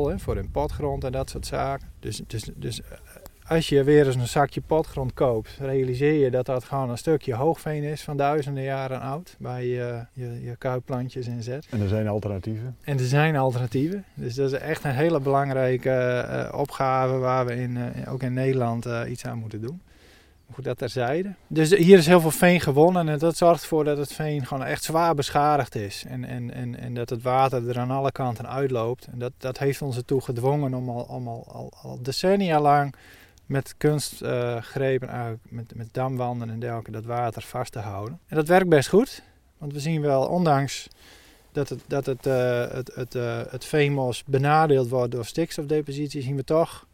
hè, 0.08 0.18
voor 0.18 0.36
in 0.36 0.50
potgrond 0.50 1.04
en 1.04 1.12
dat 1.12 1.30
soort 1.30 1.46
zaken. 1.46 1.88
Dus, 2.00 2.20
dus, 2.26 2.50
dus 2.54 2.80
als 3.50 3.68
je 3.68 3.84
weer 3.84 4.06
eens 4.06 4.16
een 4.16 4.28
zakje 4.28 4.60
potgrond 4.60 5.14
koopt, 5.14 5.56
realiseer 5.60 6.24
je 6.24 6.30
dat 6.30 6.46
dat 6.46 6.64
gewoon 6.64 6.90
een 6.90 6.98
stukje 6.98 7.34
hoogveen 7.34 7.82
is 7.82 8.02
van 8.02 8.16
duizenden 8.16 8.62
jaren 8.62 9.00
oud. 9.00 9.36
Bij 9.38 9.66
je, 9.66 10.04
je, 10.12 10.42
je 10.42 10.56
kuipplantjes 10.56 11.26
inzet. 11.26 11.66
En 11.70 11.80
er 11.80 11.88
zijn 11.88 12.08
alternatieven. 12.08 12.76
En 12.80 12.98
er 12.98 13.04
zijn 13.04 13.36
alternatieven. 13.36 14.04
Dus 14.14 14.34
dat 14.34 14.52
is 14.52 14.58
echt 14.58 14.84
een 14.84 14.94
hele 14.94 15.20
belangrijke 15.20 16.26
uh, 16.30 16.58
opgave 16.58 17.16
waar 17.16 17.46
we 17.46 17.54
in, 17.54 17.76
uh, 17.76 18.12
ook 18.12 18.22
in 18.22 18.32
Nederland 18.32 18.86
uh, 18.86 19.00
iets 19.08 19.24
aan 19.24 19.38
moeten 19.38 19.60
doen. 19.60 19.80
Goed, 20.52 20.64
dat 20.64 20.78
terzijde. 20.78 21.34
Dus 21.46 21.70
hier 21.70 21.98
is 21.98 22.06
heel 22.06 22.20
veel 22.20 22.30
veen 22.30 22.60
gewonnen 22.60 23.08
en 23.08 23.18
dat 23.18 23.36
zorgt 23.36 23.62
ervoor 23.62 23.84
dat 23.84 23.98
het 23.98 24.12
veen 24.12 24.46
gewoon 24.46 24.64
echt 24.64 24.84
zwaar 24.84 25.14
beschadigd 25.14 25.74
is. 25.74 26.04
En, 26.08 26.24
en, 26.24 26.54
en, 26.54 26.78
en 26.78 26.94
dat 26.94 27.10
het 27.10 27.22
water 27.22 27.68
er 27.68 27.78
aan 27.78 27.90
alle 27.90 28.12
kanten 28.12 28.48
uitloopt. 28.48 29.06
En 29.12 29.18
dat, 29.18 29.32
dat 29.38 29.58
heeft 29.58 29.82
ons 29.82 29.96
ertoe 29.96 30.20
gedwongen 30.20 30.74
om 30.74 30.88
al, 30.88 31.02
om 31.02 31.28
al, 31.28 31.46
al, 31.48 31.72
al 31.82 31.98
decennia 32.02 32.60
lang 32.60 32.94
met 33.50 33.74
kunstgrepen, 33.76 35.40
met, 35.48 35.74
met 35.74 35.88
damwanden 35.92 36.50
en 36.50 36.60
dergelijke, 36.60 36.90
dat 36.90 37.04
water 37.04 37.42
vast 37.42 37.72
te 37.72 37.78
houden. 37.78 38.18
En 38.26 38.36
dat 38.36 38.48
werkt 38.48 38.68
best 38.68 38.88
goed, 38.88 39.22
want 39.58 39.72
we 39.72 39.80
zien 39.80 40.00
wel, 40.00 40.26
ondanks 40.26 40.88
dat 41.52 41.68
het, 41.68 41.82
dat 41.86 42.06
het, 42.06 42.26
uh, 42.26 42.68
het, 42.70 42.94
het, 42.94 43.14
uh, 43.14 43.40
het 43.48 43.64
veenmos 43.64 44.24
benadeeld 44.24 44.88
wordt 44.88 45.12
door 45.12 45.24
stikstofdepositie, 45.24 46.22
zien 46.22 46.36
we 46.36 46.44
toch 46.44 46.86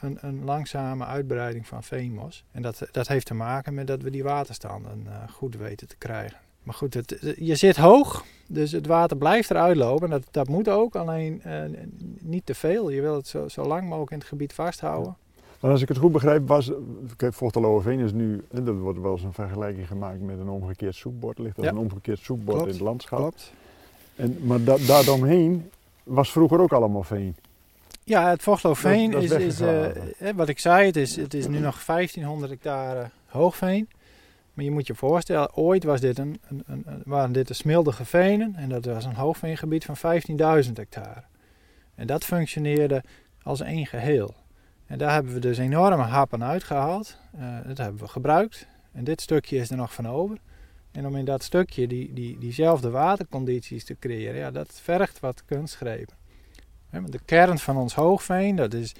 een, 0.00 0.18
een, 0.20 0.44
langzame 0.44 1.04
uitbreiding 1.04 1.66
van 1.66 1.82
veenmos. 1.82 2.44
En 2.52 2.62
dat, 2.62 2.82
dat 2.90 3.08
heeft 3.08 3.26
te 3.26 3.34
maken 3.34 3.74
met 3.74 3.86
dat 3.86 4.02
we 4.02 4.10
die 4.10 4.22
waterstanden 4.22 5.04
uh, 5.06 5.14
goed 5.30 5.56
weten 5.56 5.88
te 5.88 5.96
krijgen. 5.96 6.38
Maar 6.62 6.74
goed, 6.74 6.94
het, 6.94 7.34
je 7.36 7.54
zit 7.54 7.76
hoog, 7.76 8.24
dus 8.46 8.72
het 8.72 8.86
water 8.86 9.16
blijft 9.16 9.50
eruit 9.50 9.76
lopen. 9.76 10.10
Dat, 10.10 10.22
dat 10.30 10.48
moet 10.48 10.68
ook, 10.68 10.96
alleen 10.96 11.42
niet 12.20 12.46
te 12.46 12.54
veel. 12.54 12.90
Je 12.90 13.00
wil 13.00 13.14
het 13.14 13.26
zo, 13.26 13.48
zo 13.48 13.64
lang 13.64 13.88
mogelijk 13.88 14.10
in 14.10 14.18
het 14.18 14.28
gebied 14.28 14.52
vasthouden. 14.52 15.16
Maar 15.60 15.70
als 15.70 15.82
ik 15.82 15.88
het 15.88 15.96
goed 15.98 16.12
begrijp, 16.12 16.48
was 16.48 16.70
Veen 17.80 17.98
is 17.98 18.12
nu, 18.12 18.44
er 18.52 18.78
wordt 18.78 19.00
wel 19.00 19.12
eens 19.12 19.22
een 19.22 19.32
vergelijking 19.32 19.86
gemaakt 19.86 20.20
met 20.20 20.38
een 20.38 20.48
omgekeerd 20.48 20.94
soepbord. 20.94 21.38
Ligt 21.38 21.56
er 21.56 21.64
ja. 21.64 21.70
een 21.70 21.76
omgekeerd 21.76 22.18
soepbord 22.18 22.56
Klopt. 22.56 22.66
in 22.66 22.74
het 22.76 22.84
landschap. 22.84 23.18
Klopt. 23.18 23.52
En, 24.16 24.38
maar 24.42 24.64
da, 24.64 24.76
daaromheen 24.86 25.70
was 26.02 26.32
vroeger 26.32 26.60
ook 26.60 26.72
allemaal 26.72 27.02
veen. 27.02 27.36
Ja, 28.04 28.30
het 28.30 28.42
dat 29.12 29.22
is, 29.22 29.30
is 29.30 29.60
is, 29.60 29.60
eh, 30.18 30.30
wat 30.34 30.48
ik 30.48 30.58
zei, 30.58 30.86
het 30.86 30.96
is, 30.96 31.16
het 31.16 31.34
is 31.34 31.46
nu 31.46 31.58
nog 31.58 31.84
1500 31.84 32.50
hectare 32.50 33.10
hoogveen. 33.26 33.88
Maar 34.54 34.64
je 34.64 34.70
moet 34.70 34.86
je 34.86 34.94
voorstellen, 34.94 35.56
ooit 35.56 35.84
was 35.84 36.00
dit 36.00 36.18
een, 36.18 36.40
een- 36.66 36.84
waren 37.04 37.32
dit 37.32 37.48
de 37.48 37.54
smildige 37.54 38.04
venen 38.04 38.54
en 38.56 38.68
dat 38.68 38.84
was 38.84 39.04
een 39.04 39.14
hoogveengebied 39.14 39.84
van 39.84 39.96
15.000 40.64 40.72
hectare. 40.72 41.22
En 41.94 42.06
dat 42.06 42.24
functioneerde 42.24 43.02
als 43.42 43.60
één 43.60 43.86
geheel. 43.86 44.34
En 44.88 44.98
daar 44.98 45.12
hebben 45.12 45.32
we 45.32 45.40
dus 45.40 45.58
enorme 45.58 46.02
happen 46.02 46.44
uitgehaald. 46.44 47.16
Eh, 47.38 47.56
dat 47.66 47.78
hebben 47.78 48.00
we 48.00 48.08
gebruikt. 48.08 48.66
En 48.92 49.04
dit 49.04 49.20
stukje 49.20 49.56
is 49.56 49.70
er 49.70 49.76
nog 49.76 49.94
van 49.94 50.08
over. 50.08 50.38
En 50.92 51.06
om 51.06 51.16
in 51.16 51.24
dat 51.24 51.42
stukje 51.42 51.86
die, 51.86 52.12
die, 52.12 52.38
diezelfde 52.38 52.90
watercondities 52.90 53.84
te 53.84 53.96
creëren, 53.98 54.36
ja, 54.36 54.50
dat 54.50 54.80
vergt 54.82 55.20
wat 55.20 55.44
kunstgrepen. 55.44 56.16
De 57.06 57.20
kern 57.24 57.58
van 57.58 57.76
ons 57.76 57.94
hoogveen, 57.94 58.56
dat 58.56 58.74
is, 58.74 58.94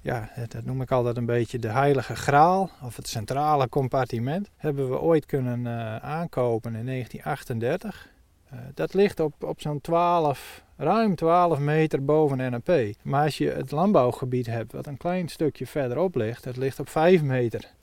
ja, 0.00 0.30
dat 0.48 0.64
noem 0.64 0.80
ik 0.80 0.90
altijd 0.90 1.16
een 1.16 1.26
beetje 1.26 1.58
de 1.58 1.68
heilige 1.68 2.16
graal, 2.16 2.70
of 2.82 2.96
het 2.96 3.08
centrale 3.08 3.68
compartiment, 3.68 4.50
hebben 4.56 4.90
we 4.90 5.00
ooit 5.00 5.26
kunnen 5.26 5.66
eh, 5.66 5.96
aankopen 5.96 6.74
in 6.74 6.86
1938. 6.86 8.08
Eh, 8.50 8.58
dat 8.74 8.94
ligt 8.94 9.20
op, 9.20 9.44
op 9.44 9.60
zo'n 9.60 9.80
12, 9.80 10.64
ruim 10.76 11.14
12 11.14 11.58
meter 11.58 12.04
boven 12.04 12.36
NAP. 12.36 12.94
Maar 13.02 13.24
als 13.24 13.38
je 13.38 13.50
het 13.50 13.70
landbouwgebied 13.70 14.46
hebt, 14.46 14.72
wat 14.72 14.86
een 14.86 14.96
klein 14.96 15.28
stukje 15.28 15.66
verderop 15.66 16.14
ligt, 16.14 16.44
dat 16.44 16.56
ligt 16.56 16.80
op 16.80 16.88
5 16.88 17.22
meter 17.22 17.76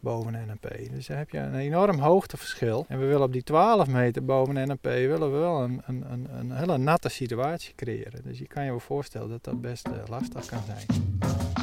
boven 0.00 0.32
NAP. 0.46 0.76
Dus 0.92 1.06
dan 1.06 1.16
heb 1.16 1.30
je 1.30 1.38
een 1.38 1.54
enorm 1.54 1.98
hoogteverschil. 1.98 2.84
En 2.88 2.98
we 2.98 3.06
willen 3.06 3.22
op 3.22 3.32
die 3.32 3.42
12 3.42 3.86
meter 3.86 4.24
boven 4.24 4.54
NAP 4.54 4.84
willen 4.84 5.32
we 5.32 5.38
wel 5.38 5.62
een, 5.62 5.82
een, 5.86 6.04
een, 6.12 6.28
een 6.38 6.52
hele 6.52 6.78
natte 6.78 7.08
situatie 7.08 7.74
creëren. 7.74 8.22
Dus 8.22 8.38
je 8.38 8.46
kan 8.46 8.64
je 8.64 8.70
wel 8.70 8.80
voorstellen 8.80 9.28
dat 9.28 9.44
dat 9.44 9.60
best 9.60 9.88
eh, 9.88 9.92
lastig 10.08 10.46
kan 10.46 10.62
zijn. 10.66 11.53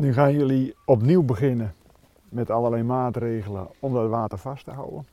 Nu 0.00 0.12
gaan 0.12 0.32
jullie 0.32 0.74
opnieuw 0.84 1.22
beginnen 1.22 1.74
met 2.28 2.50
allerlei 2.50 2.82
maatregelen 2.82 3.68
om 3.78 3.94
dat 3.94 4.08
water 4.08 4.38
vast 4.38 4.64
te 4.64 4.70
houden. 4.70 5.06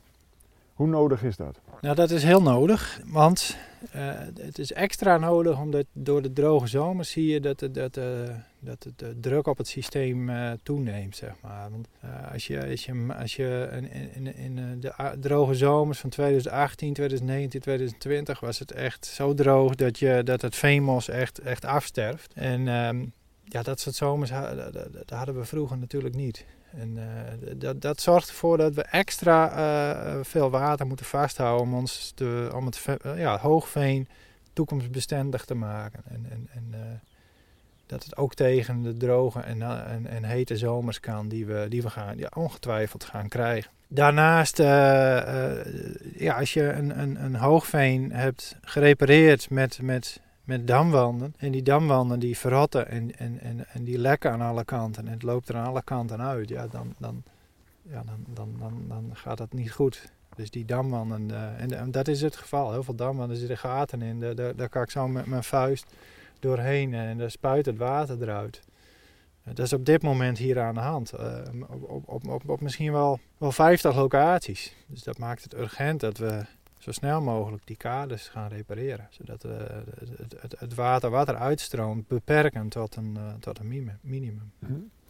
Hoe 0.74 0.86
nodig 0.86 1.22
is 1.22 1.36
dat? 1.36 1.60
Nou, 1.80 1.94
dat 1.94 2.10
is 2.10 2.22
heel 2.22 2.42
nodig, 2.42 3.00
want 3.06 3.56
eh, 3.90 4.02
het 4.40 4.58
is 4.58 4.72
extra 4.72 5.16
nodig 5.16 5.60
omdat 5.60 5.84
door 5.92 6.22
de 6.22 6.32
droge 6.32 6.66
zomers 6.66 7.10
zie 7.10 7.26
je 7.26 7.40
dat, 7.40 7.58
de, 7.58 7.70
dat, 7.70 7.94
de, 7.94 8.34
dat 8.58 8.86
de 8.96 9.20
druk 9.20 9.46
op 9.46 9.58
het 9.58 9.68
systeem 9.68 10.30
eh, 10.30 10.50
toeneemt, 10.62 11.16
zeg 11.16 11.32
maar. 11.42 11.70
Want 11.70 11.88
eh, 12.00 12.32
als 12.32 12.46
je, 12.46 12.66
als 12.70 12.84
je, 12.84 13.14
als 13.20 13.36
je 13.36 13.68
in, 14.14 14.36
in, 14.36 14.58
eh, 14.58 14.64
de 14.80 15.18
droge 15.20 15.54
zomers 15.54 15.98
van 15.98 16.10
2018, 16.10 16.92
2019, 16.92 17.60
2020 17.60 18.40
was 18.40 18.58
het 18.58 18.72
echt 18.72 19.06
zo 19.06 19.34
droog 19.34 19.74
dat, 19.74 19.98
je, 19.98 20.20
dat 20.24 20.42
het 20.42 20.56
veenmos 20.56 21.08
echt, 21.08 21.38
echt 21.38 21.64
afsterft. 21.64 22.32
En 22.34 22.68
ehm, 22.68 23.04
ja, 23.48 23.62
dat 23.62 23.80
soort 23.80 23.94
zomers 23.94 24.30
dat, 24.30 25.10
hadden 25.10 25.38
we 25.38 25.44
vroeger 25.44 25.78
natuurlijk 25.78 26.14
niet. 26.14 26.44
En 26.70 26.98
eh, 26.98 27.56
dat, 27.56 27.80
dat 27.80 28.00
zorgt 28.00 28.28
ervoor 28.28 28.56
dat 28.56 28.74
we 28.74 28.82
extra 28.82 29.50
eh, 29.50 30.18
veel 30.22 30.50
water 30.50 30.86
moeten 30.86 31.06
vasthouden 31.06 31.66
om, 31.66 31.74
ons 31.74 32.14
om 32.54 32.66
het 32.66 32.84
eh, 33.02 33.18
ja, 33.18 33.38
hoogveen 33.38 34.08
toekomstbestendig 34.52 35.44
te 35.44 35.54
maken. 35.54 36.02
En, 36.08 36.26
en, 36.30 36.48
en 36.52 37.00
dat 37.86 38.04
het 38.04 38.16
ook 38.16 38.34
tegen 38.34 38.82
de 38.82 38.96
droge 38.96 39.40
en, 39.40 39.62
en, 39.62 40.06
en 40.06 40.24
hete 40.24 40.56
zomers 40.56 41.00
kan 41.00 41.28
die 41.28 41.46
we, 41.46 41.66
die 41.68 41.82
we 41.82 41.90
gaan, 41.90 42.18
ja, 42.18 42.30
ongetwijfeld 42.34 43.04
gaan 43.04 43.28
krijgen. 43.28 43.70
Daarnaast, 43.88 44.58
ja, 44.58 46.38
als 46.38 46.52
je 46.52 46.72
een, 46.72 47.00
een, 47.00 47.24
een 47.24 47.34
hoogveen 47.34 48.12
hebt 48.12 48.56
gerepareerd 48.60 49.50
met, 49.50 49.82
met, 49.82 50.20
met 50.48 50.66
damwanden. 50.66 51.34
En 51.36 51.50
die 51.52 51.62
damwanden 51.62 52.18
die 52.18 52.38
verrotten 52.38 52.88
en, 52.88 53.16
en, 53.18 53.40
en, 53.40 53.66
en 53.68 53.84
die 53.84 53.98
lekken 53.98 54.30
aan 54.30 54.40
alle 54.40 54.64
kanten. 54.64 55.06
En 55.06 55.12
het 55.12 55.22
loopt 55.22 55.48
er 55.48 55.56
aan 55.56 55.66
alle 55.66 55.82
kanten 55.82 56.20
uit. 56.20 56.48
Ja, 56.48 56.66
dan, 56.66 56.94
dan, 56.98 57.22
ja, 57.82 58.02
dan, 58.06 58.24
dan, 58.26 58.56
dan, 58.58 58.84
dan 58.88 59.10
gaat 59.12 59.38
dat 59.38 59.52
niet 59.52 59.72
goed. 59.72 60.12
Dus 60.36 60.50
die 60.50 60.64
damwanden, 60.64 61.30
eh, 61.30 61.80
en, 61.80 61.90
dat 61.90 62.08
is 62.08 62.20
het 62.20 62.36
geval. 62.36 62.72
Heel 62.72 62.82
veel 62.82 62.94
damwanden 62.94 63.36
zitten 63.36 63.58
gaten 63.58 64.02
in. 64.02 64.20
Daar, 64.20 64.56
daar, 64.56 64.68
kan 64.68 64.82
ik 64.82 64.90
zo 64.90 65.08
met 65.08 65.26
mijn 65.26 65.44
vuist 65.44 65.86
doorheen 66.38 66.94
en 66.94 67.18
daar 67.18 67.30
spuit 67.30 67.66
het 67.66 67.76
water 67.76 68.22
eruit. 68.22 68.60
Eh, 69.42 69.54
Dat 69.54 69.66
is 69.66 69.72
op 69.72 69.84
dit 69.84 70.02
moment 70.02 70.38
hier 70.38 70.60
aan 70.60 70.74
de 70.74 70.80
hand. 70.80 71.12
eh, 71.12 71.38
op, 71.68 71.90
op, 71.90 72.08
op, 72.08 72.28
op, 72.28 72.48
op 72.48 72.60
misschien 72.60 72.92
wel, 72.92 73.20
wel 73.38 73.52
50 73.52 73.96
locaties. 73.96 74.74
Dus 74.86 75.02
dat 75.02 75.18
maakt 75.18 75.42
het 75.42 75.54
urgent 75.54 76.00
dat 76.00 76.18
we 76.18 76.44
zo 76.78 76.92
snel 76.92 77.20
mogelijk 77.22 77.66
die 77.66 77.76
kaders 77.76 78.28
gaan 78.28 78.48
repareren. 78.48 79.06
Zodat 79.10 79.42
we 79.42 79.82
het, 80.16 80.34
het, 80.40 80.54
het 80.60 80.74
water 80.74 81.10
wat 81.10 81.28
er 81.28 81.36
uitstroomt 81.36 82.08
beperken 82.08 82.68
tot 82.68 82.96
een, 82.96 83.16
eh, 83.16 83.22
tot 83.40 83.58
een 83.58 83.68
minimum. 84.02 84.52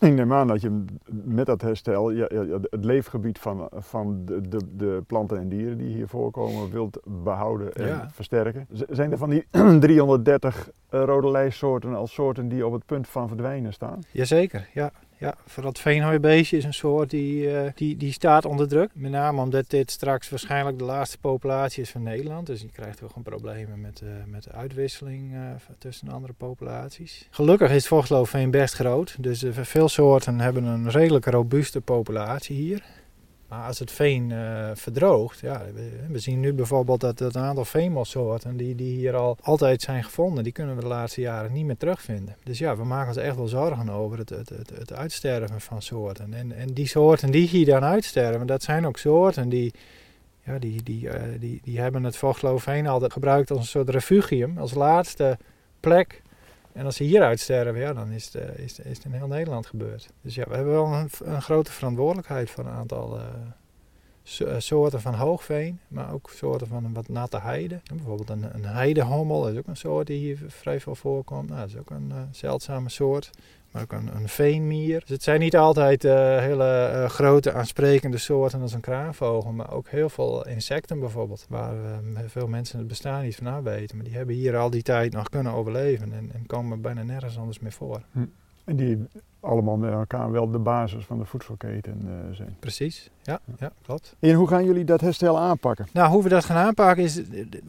Ik 0.00 0.12
neem 0.14 0.32
aan 0.32 0.46
dat 0.46 0.60
je 0.60 0.84
met 1.10 1.46
dat 1.46 1.60
herstel 1.62 2.10
ja, 2.10 2.26
ja, 2.32 2.42
ja, 2.42 2.58
het 2.70 2.84
leefgebied 2.84 3.38
van, 3.38 3.68
van 3.72 4.24
de, 4.24 4.48
de, 4.48 4.60
de 4.76 5.02
planten 5.06 5.38
en 5.38 5.48
dieren 5.48 5.78
die 5.78 5.94
hier 5.94 6.08
voorkomen 6.08 6.70
wilt 6.70 7.00
behouden 7.04 7.72
en 7.72 7.86
Ja. 7.86 8.10
versterken. 8.12 8.66
Z- 8.72 8.82
Zijn 8.88 9.12
er 9.12 9.18
van 9.18 9.30
die 9.30 9.46
330 9.80 10.70
eh, 10.88 11.02
rode 11.04 11.30
lijstsoorten 11.30 11.94
als 11.94 12.12
soorten 12.12 12.48
die 12.48 12.66
op 12.66 12.72
het 12.72 12.86
punt 12.86 13.08
van 13.08 13.28
verdwijnen 13.28 13.72
staan? 13.72 13.98
Jazeker, 14.10 14.68
ja. 14.74 14.90
Ja, 15.20 15.34
vooral 15.46 15.70
het 15.70 15.80
veenhooibeestje 15.80 16.56
is 16.56 16.64
een 16.64 16.74
soort 16.74 17.10
die, 17.10 17.56
eh, 17.56 17.72
die, 17.74 17.96
die 17.96 18.12
staat 18.12 18.44
onder 18.44 18.68
druk. 18.68 18.90
Met 18.92 19.10
name 19.10 19.40
omdat 19.40 19.70
dit 19.70 19.90
straks 19.90 20.28
waarschijnlijk 20.28 20.78
de 20.78 20.84
laatste 20.84 21.18
populatie 21.18 21.82
is 21.82 21.90
van 21.90 22.02
Nederland. 22.02 22.46
Dus 22.46 22.60
je 22.60 22.68
krijgt 22.72 23.00
wel 23.00 23.08
gewoon 23.08 23.24
problemen 23.24 23.80
met, 23.80 24.00
eh, 24.00 24.08
met 24.26 24.42
de 24.42 24.52
uitwisseling 24.52 25.34
eh, 25.34 25.40
tussen 25.78 26.08
andere 26.08 26.32
populaties. 26.32 27.28
Gelukkig 27.30 27.70
is 27.70 27.86
vochtloofveen 27.86 28.50
best 28.50 28.74
groot. 28.74 29.16
Dus 29.18 29.44
veel 29.50 29.88
soorten 29.88 30.40
hebben 30.40 30.64
een 30.64 30.90
redelijk 30.90 31.26
robuuste 31.26 31.80
populatie 31.80 32.56
hier. 32.56 32.82
Maar 33.48 33.66
als 33.66 33.78
het 33.78 33.90
veen 33.90 34.32
eh, 34.32 34.70
verdroogt, 34.74 35.40
ja, 35.40 35.62
we, 36.08 36.18
zien 36.18 36.40
nu 36.40 36.52
bijvoorbeeld 36.52 37.00
dat 37.00 37.18
het 37.18 37.34
een 37.34 37.42
aantal 37.42 37.64
veenmossoorten 37.64 38.56
die, 38.56 38.74
die 38.74 38.96
hier 38.96 39.16
al 39.16 39.36
altijd 39.40 39.82
zijn 39.82 40.04
gevonden, 40.04 40.44
die 40.44 40.52
kunnen 40.52 40.74
we 40.74 40.80
de 40.80 40.86
laatste 40.86 41.20
jaren 41.20 41.52
niet 41.52 41.64
meer 41.64 41.76
terugvinden. 41.76 42.36
Dus 42.44 42.58
ja, 42.58 42.76
we 42.76 42.84
maken 42.84 43.08
ons 43.08 43.16
echt 43.16 43.36
wel 43.36 43.48
zorgen 43.48 43.90
over 43.90 44.18
het, 44.18 44.28
het, 44.28 44.48
het, 44.48 44.70
het 44.70 44.92
uitsterven 44.92 45.60
van 45.60 45.82
soorten. 45.82 46.34
En, 46.34 46.52
en 46.52 46.72
die 46.72 46.86
soorten 46.86 47.30
die 47.30 47.48
hier 47.48 47.66
dan 47.66 47.84
uitsterven, 47.84 48.46
dat 48.46 48.62
zijn 48.62 48.86
ook 48.86 48.98
soorten 48.98 49.48
die, 49.48 49.72
ja, 50.44 50.58
die, 50.58 50.82
die, 50.82 51.08
eh, 51.08 51.40
die, 51.40 51.60
die 51.62 51.80
hebben 51.80 52.04
het 52.04 52.16
vochtloofveen 52.16 52.86
altijd 52.86 53.12
gebruikt 53.12 53.50
als 53.50 53.60
een 53.60 53.66
soort 53.66 53.88
refugium, 53.88 54.58
als 54.58 54.74
laatste 54.74 55.38
plek. 55.80 56.22
En 56.78 56.84
als 56.84 56.96
ze 56.96 57.04
hier 57.04 57.22
uitsterven, 57.22 57.80
ja, 57.80 57.92
dan 57.92 58.10
is 58.10 58.24
het, 58.24 58.34
eh, 58.34 58.64
is, 58.64 58.78
is 58.78 58.98
in 59.04 59.12
heel 59.12 59.26
Nederland 59.26 59.66
gebeurd. 59.66 60.08
Dus 60.22 60.34
ja, 60.34 60.44
we 60.48 60.54
hebben 60.54 60.72
wel 60.72 60.86
een, 60.86 61.10
een 61.24 61.42
grote 61.42 61.72
verantwoordelijkheid 61.72 62.50
voor 62.50 62.64
een 62.64 62.72
aantal 62.72 63.18
eh, 63.18 63.24
eh, 64.46 64.54
soorten 64.58 65.00
van 65.00 65.14
hoogveen, 65.14 65.80
maar 65.88 66.12
ook 66.12 66.30
soorten 66.30 66.66
van 66.66 66.92
wat 66.92 67.08
natte 67.08 67.40
heide. 67.40 67.80
Bijvoorbeeld 67.94 68.30
een, 68.30 68.54
een 68.54 68.64
heidehommel 68.64 69.42
dat 69.42 69.52
is 69.52 69.58
ook 69.58 69.66
een 69.66 69.76
soort 69.76 70.06
die 70.06 70.18
hier 70.18 70.38
vrij 70.46 70.80
veel 70.80 70.94
voorkomt. 70.94 71.48
Nou, 71.48 71.60
dat 71.60 71.68
is 71.68 71.76
ook 71.76 71.90
een 71.90 72.12
zeldzame 72.30 72.88
soort. 72.88 73.30
Maar 73.70 73.82
ook 73.82 73.92
een, 73.92 74.16
een 74.16 74.28
veenmier. 74.28 75.00
Dus 75.00 75.08
het 75.08 75.22
zijn 75.22 75.40
niet 75.40 75.56
altijd 75.56 76.04
eh, 76.04 76.38
hele 76.38 76.64
eh, 76.64 77.08
grote 77.08 77.52
aansprekende 77.52 78.18
soorten 78.18 78.60
als 78.60 78.72
een 78.72 78.80
kraanvogel, 78.80 79.52
maar 79.52 79.72
ook 79.72 79.88
heel 79.88 80.08
veel 80.08 80.46
insecten 80.46 81.00
bijvoorbeeld. 81.00 81.46
Waar 81.48 81.74
eh, 81.74 82.22
veel 82.26 82.46
mensen 82.46 82.78
het 82.78 82.88
bestaan 82.88 83.22
niet 83.22 83.36
van 83.36 83.62
weten. 83.62 83.96
Maar 83.96 84.04
die 84.04 84.16
hebben 84.16 84.34
hier 84.34 84.56
al 84.56 84.70
die 84.70 84.82
tijd 84.82 85.12
nog 85.12 85.28
kunnen 85.28 85.52
overleven 85.52 86.12
en, 86.12 86.30
en 86.34 86.46
komen 86.46 86.80
bijna 86.80 87.02
nergens 87.02 87.38
anders 87.38 87.58
meer 87.58 87.72
voor. 87.72 88.02
En 88.64 88.76
die 88.76 89.06
allemaal 89.40 89.76
met 89.76 89.92
elkaar 89.92 90.30
wel 90.30 90.50
de 90.50 90.58
basis 90.58 91.04
van 91.04 91.18
de 91.18 91.24
voedselketen 91.24 92.28
zijn. 92.32 92.56
Precies, 92.60 93.10
ja, 93.22 93.40
ja 93.58 93.72
klopt. 93.82 94.16
En 94.18 94.32
hoe 94.32 94.48
gaan 94.48 94.64
jullie 94.64 94.84
dat 94.84 95.00
herstel 95.00 95.38
aanpakken? 95.38 95.86
Nou, 95.92 96.10
hoe 96.10 96.22
we 96.22 96.28
dat 96.28 96.44
gaan 96.44 96.56
aanpakken 96.56 97.04
is, 97.04 97.14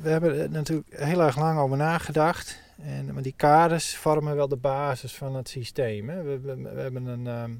we 0.01 0.09
hebben 0.09 0.39
er 0.39 0.49
natuurlijk 0.49 0.87
heel 0.89 1.21
erg 1.21 1.37
lang 1.37 1.59
over 1.59 1.77
nagedacht. 1.77 2.59
En, 2.83 3.13
maar 3.13 3.23
die 3.23 3.33
kaders 3.35 3.97
vormen 3.97 4.35
wel 4.35 4.47
de 4.47 4.55
basis 4.55 5.15
van 5.15 5.35
het 5.35 5.49
systeem. 5.49 6.09
Hè. 6.09 6.23
We, 6.23 6.39
we, 6.39 6.69
hebben 6.81 7.05
een, 7.05 7.27
ehm, 7.27 7.51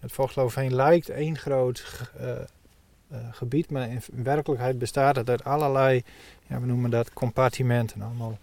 het 0.00 0.12
Vochtloofheen 0.12 0.74
lijkt 0.74 1.08
één 1.08 1.38
groot 1.38 2.10
eh, 2.16 2.30
eh, 2.30 3.18
gebied, 3.30 3.70
maar 3.70 3.88
in 3.88 4.00
werkelijkheid 4.22 4.78
bestaat 4.78 5.16
het 5.16 5.30
uit 5.30 5.44
allerlei, 5.44 6.02
ja, 6.46 6.60
we 6.60 6.66
noemen 6.66 6.90
dat 6.90 7.12
compartimenten. 7.12 8.02
Allemaal 8.02 8.38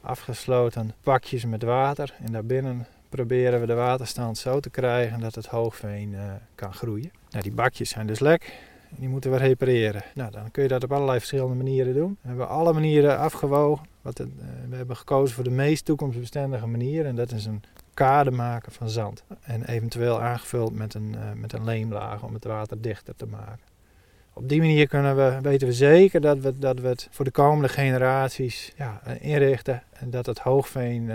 afgesloten 0.00 0.94
bakjes 1.02 1.44
met 1.44 1.62
water. 1.62 2.14
En 2.24 2.32
daarbinnen 2.32 2.86
proberen 3.08 3.60
we 3.60 3.66
de 3.66 3.74
waterstand 3.74 4.38
zo 4.38 4.60
te 4.60 4.70
krijgen 4.70 5.20
dat 5.20 5.34
het 5.34 5.46
hoogveen 5.46 6.14
eh, 6.14 6.20
kan 6.54 6.74
groeien. 6.74 7.10
Nou, 7.30 7.42
die 7.42 7.52
bakjes 7.52 7.88
zijn 7.88 8.06
dus 8.06 8.18
lek. 8.18 8.58
Die 8.90 9.08
moeten 9.08 9.30
we 9.30 9.36
repareren. 9.36 10.02
Nou, 10.14 10.30
dan 10.30 10.50
kun 10.50 10.62
je 10.62 10.68
dat 10.68 10.84
op 10.84 10.92
allerlei 10.92 11.18
verschillende 11.18 11.54
manieren 11.54 11.94
doen. 11.94 12.18
We 12.20 12.28
hebben 12.28 12.48
alle 12.48 12.72
manieren 12.72 13.18
afgewogen. 13.18 13.86
Eh, 14.14 14.26
we 14.68 14.76
hebben 14.76 14.96
gekozen 14.96 15.34
voor 15.34 15.44
de 15.44 15.50
meest 15.50 15.84
toekomstbestendige 15.84 16.66
manier. 16.66 17.06
En 17.06 17.16
dat 17.16 17.32
is 17.32 17.44
een 17.44 17.62
kade 17.94 18.30
maken 18.30 18.72
van 18.72 18.88
zand. 18.88 19.24
En 19.40 19.64
eventueel 19.64 20.20
aangevuld 20.20 20.74
met 20.74 20.94
een, 20.94 21.14
eh, 21.14 21.32
met 21.34 21.52
een 21.52 21.64
leemlaag 21.64 22.22
om 22.22 22.34
het 22.34 22.44
water 22.44 22.80
dichter 22.80 23.16
te 23.16 23.26
maken. 23.26 23.64
Op 24.32 24.48
die 24.48 24.60
manier 24.60 24.88
kunnen 24.88 25.16
we, 25.16 25.38
weten 25.42 25.66
we 25.66 25.72
zeker 25.72 26.20
dat 26.20 26.38
we, 26.38 26.58
dat 26.58 26.80
we 26.80 26.88
het 26.88 27.08
voor 27.10 27.24
de 27.24 27.30
komende 27.30 27.68
generaties 27.68 28.72
ja, 28.76 29.00
eh, 29.04 29.14
inrichten. 29.20 29.82
En 29.92 30.10
dat 30.10 30.26
het 30.26 30.38
hoogveen 30.38 31.10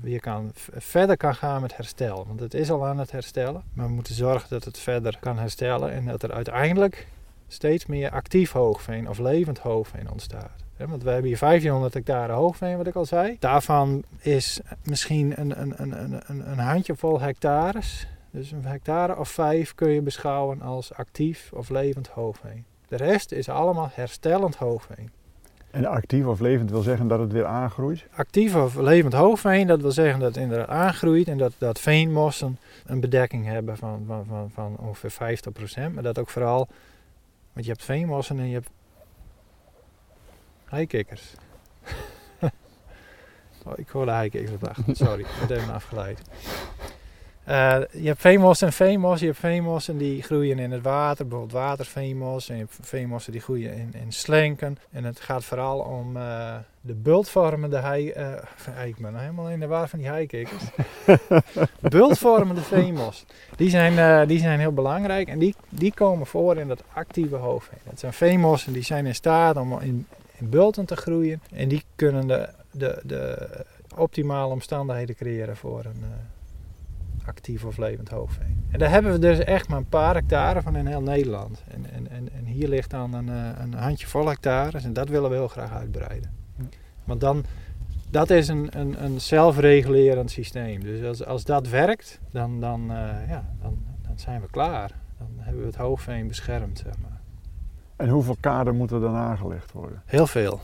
weer 0.00 0.20
kan, 0.20 0.50
verder 0.76 1.16
kan 1.16 1.34
gaan 1.34 1.60
met 1.60 1.76
herstel. 1.76 2.24
Want 2.26 2.40
het 2.40 2.54
is 2.54 2.70
al 2.70 2.86
aan 2.86 2.98
het 2.98 3.10
herstellen. 3.10 3.62
Maar 3.72 3.86
we 3.86 3.92
moeten 3.92 4.14
zorgen 4.14 4.48
dat 4.48 4.64
het 4.64 4.78
verder 4.78 5.16
kan 5.20 5.38
herstellen. 5.38 5.92
En 5.92 6.06
dat 6.06 6.22
er 6.22 6.32
uiteindelijk 6.32 7.06
steeds 7.48 7.86
meer 7.86 8.10
actief 8.10 8.52
hoogveen 8.52 9.08
of 9.08 9.18
levend 9.18 9.58
hoogveen 9.58 10.10
ontstaat. 10.10 10.50
Want 10.76 11.02
we 11.02 11.10
hebben 11.10 11.28
hier 11.28 11.38
1500 11.38 11.94
hectare 11.94 12.32
hoogveen, 12.32 12.76
wat 12.76 12.86
ik 12.86 12.94
al 12.94 13.04
zei. 13.06 13.36
Daarvan 13.38 14.02
is 14.18 14.60
misschien 14.84 15.40
een, 15.40 15.60
een, 15.60 15.74
een, 15.82 16.02
een, 16.02 16.20
een- 16.26 16.50
een 16.50 16.58
handjevol 16.58 17.20
hectares. 17.20 18.06
Dus 18.30 18.50
een 18.52 18.64
hectare 18.64 19.16
of 19.18 19.28
vijf 19.28 19.74
kun 19.74 19.90
je 19.90 20.00
beschouwen 20.02 20.62
als 20.62 20.94
actief 20.94 21.50
of 21.52 21.68
levend 21.68 22.08
hoogveen. 22.08 22.64
De 22.88 22.96
rest 22.96 23.32
is 23.32 23.48
allemaal 23.48 23.88
herstellend 23.92 24.56
hoogveen. 24.56 25.10
En 25.70 25.86
actief 25.86 26.26
of 26.26 26.40
levend 26.40 26.70
wil 26.70 26.82
zeggen 26.82 27.08
dat 27.08 27.18
het 27.18 27.32
weer 27.32 27.46
aangroeit. 27.46 28.06
Actief 28.14 28.54
of 28.54 28.74
levend 28.74 29.12
hoogveen, 29.12 29.66
dat 29.66 29.80
wil 29.80 29.92
zeggen 29.92 30.20
dat 30.20 30.34
het 30.34 30.42
inderdaad 30.42 30.68
aangroeit 30.68 31.28
en 31.28 31.38
dat, 31.38 31.52
dat 31.58 31.80
veenmossen 31.80 32.58
een 32.86 33.00
bedekking 33.00 33.46
hebben 33.46 33.76
van, 33.76 34.04
van, 34.06 34.24
van, 34.28 34.50
van 34.50 34.76
ongeveer 34.78 35.38
50%. 35.90 35.92
Maar 35.94 36.02
dat 36.02 36.18
ook 36.18 36.28
vooral, 36.30 36.68
want 37.58 37.70
je 37.70 37.76
hebt 37.76 37.84
veenmossen 37.86 38.38
en 38.38 38.48
je 38.48 38.54
hebt 38.54 38.70
heikikkers. 40.64 41.34
oh, 43.66 43.72
ik 43.76 43.88
hoorde 43.88 44.10
heikikkers 44.10 44.54
op 44.54 44.60
de 44.60 44.68
achtergrond, 44.68 44.96
sorry, 44.96 45.24
ik 45.48 45.70
afgeleid. 45.70 46.20
Eh, 47.44 47.80
je 47.92 48.06
hebt 48.06 48.20
veenmossen 48.20 48.72
en. 48.72 49.20
Je 49.20 49.26
hebt 49.26 49.38
veenmossen 49.38 49.98
die 49.98 50.22
groeien 50.22 50.58
in 50.58 50.70
het 50.70 50.82
water, 50.82 51.26
bijvoorbeeld 51.26 51.60
waterveenmos. 51.60 52.48
En 52.48 52.56
je 52.56 52.60
hebt 52.60 52.78
veenmossen 52.80 53.32
die 53.32 53.40
groeien 53.40 53.72
in, 53.74 53.94
in 53.94 54.12
slenken. 54.12 54.78
En 54.90 55.04
het 55.04 55.20
gaat 55.20 55.44
vooral 55.44 55.78
om 55.78 56.16
eh, 56.16 56.56
de 56.88 56.94
bultvormende 56.94 57.76
hei... 57.76 58.10
eh, 58.10 58.86
ik 58.86 58.96
ben 58.96 59.14
helemaal 59.16 59.50
in 59.50 59.60
de 59.60 59.66
war 59.66 59.88
van 59.88 59.98
die 59.98 60.08
heikikkers. 60.08 60.62
bultvormende 61.96 62.60
veenmos. 62.60 63.24
Die 63.56 63.70
zijn, 63.70 63.98
eh, 63.98 64.28
die 64.28 64.38
zijn 64.38 64.58
heel 64.58 64.72
belangrijk 64.72 65.28
en 65.28 65.38
die, 65.38 65.54
die 65.68 65.92
komen 65.94 66.26
voor 66.26 66.56
in 66.56 66.68
dat 66.68 66.82
actieve 66.92 67.36
hoofdveen. 67.36 67.78
Dat 67.84 67.98
zijn 67.98 68.12
veenmossen 68.12 68.72
die 68.72 68.82
zijn 68.82 69.06
in 69.06 69.14
staat 69.14 69.56
om 69.56 69.80
in, 69.80 70.06
in 70.38 70.48
bulten 70.48 70.84
te 70.84 70.96
groeien. 70.96 71.40
En 71.52 71.68
die 71.68 71.82
kunnen 71.96 72.26
de, 72.26 72.48
de, 72.70 73.00
de 73.04 73.48
optimale 73.96 74.52
omstandigheden 74.52 75.14
creëren 75.16 75.56
voor 75.56 75.84
een... 75.84 76.02
eh, 76.02 76.08
actief 77.28 77.64
of 77.64 77.76
levend 77.76 78.08
hoogveen. 78.08 78.64
En 78.70 78.78
daar 78.78 78.90
hebben 78.90 79.12
we 79.12 79.18
dus 79.18 79.38
echt 79.38 79.68
maar 79.68 79.78
een 79.78 79.88
paar 79.88 80.14
hectare 80.14 80.62
van 80.62 80.76
in 80.76 80.86
heel 80.86 81.02
Nederland. 81.02 81.62
En, 81.68 81.86
en, 81.92 82.10
en, 82.10 82.28
en 82.32 82.44
hier 82.44 82.68
ligt 82.68 82.90
dan 82.90 83.14
een, 83.14 83.28
eh, 83.28 83.62
een 83.62 83.74
handjevol 83.74 84.26
hectares 84.26 84.84
en 84.84 84.92
dat 84.92 85.08
willen 85.08 85.30
we 85.30 85.36
heel 85.36 85.48
graag 85.48 85.72
uitbreiden. 85.72 86.37
Want 87.08 87.20
dan, 87.20 87.44
dat 88.10 88.30
is 88.30 88.48
een, 88.48 88.68
een, 88.78 89.04
een 89.04 89.20
zelfregulerend 89.20 90.30
systeem. 90.30 90.80
Dus 90.80 91.02
als, 91.04 91.24
als 91.24 91.44
dat 91.44 91.68
werkt, 91.68 92.20
dan, 92.30 92.60
dan, 92.60 92.80
eh, 92.90 93.28
ja, 93.28 93.44
dan, 93.60 93.78
dan 94.06 94.18
zijn 94.18 94.40
we 94.40 94.46
klaar. 94.50 94.90
Dan 95.18 95.28
hebben 95.38 95.60
we 95.60 95.66
het 95.66 95.76
hoogveen 95.76 96.28
beschermd, 96.28 96.78
zeg 96.78 96.98
maar. 96.98 97.20
En 97.96 98.08
hoeveel 98.08 98.36
kader 98.40 98.74
moet 98.74 98.90
er 98.90 99.00
dan 99.00 99.14
aangelegd 99.14 99.72
worden? 99.72 100.02
Heel 100.04 100.26
veel. 100.26 100.60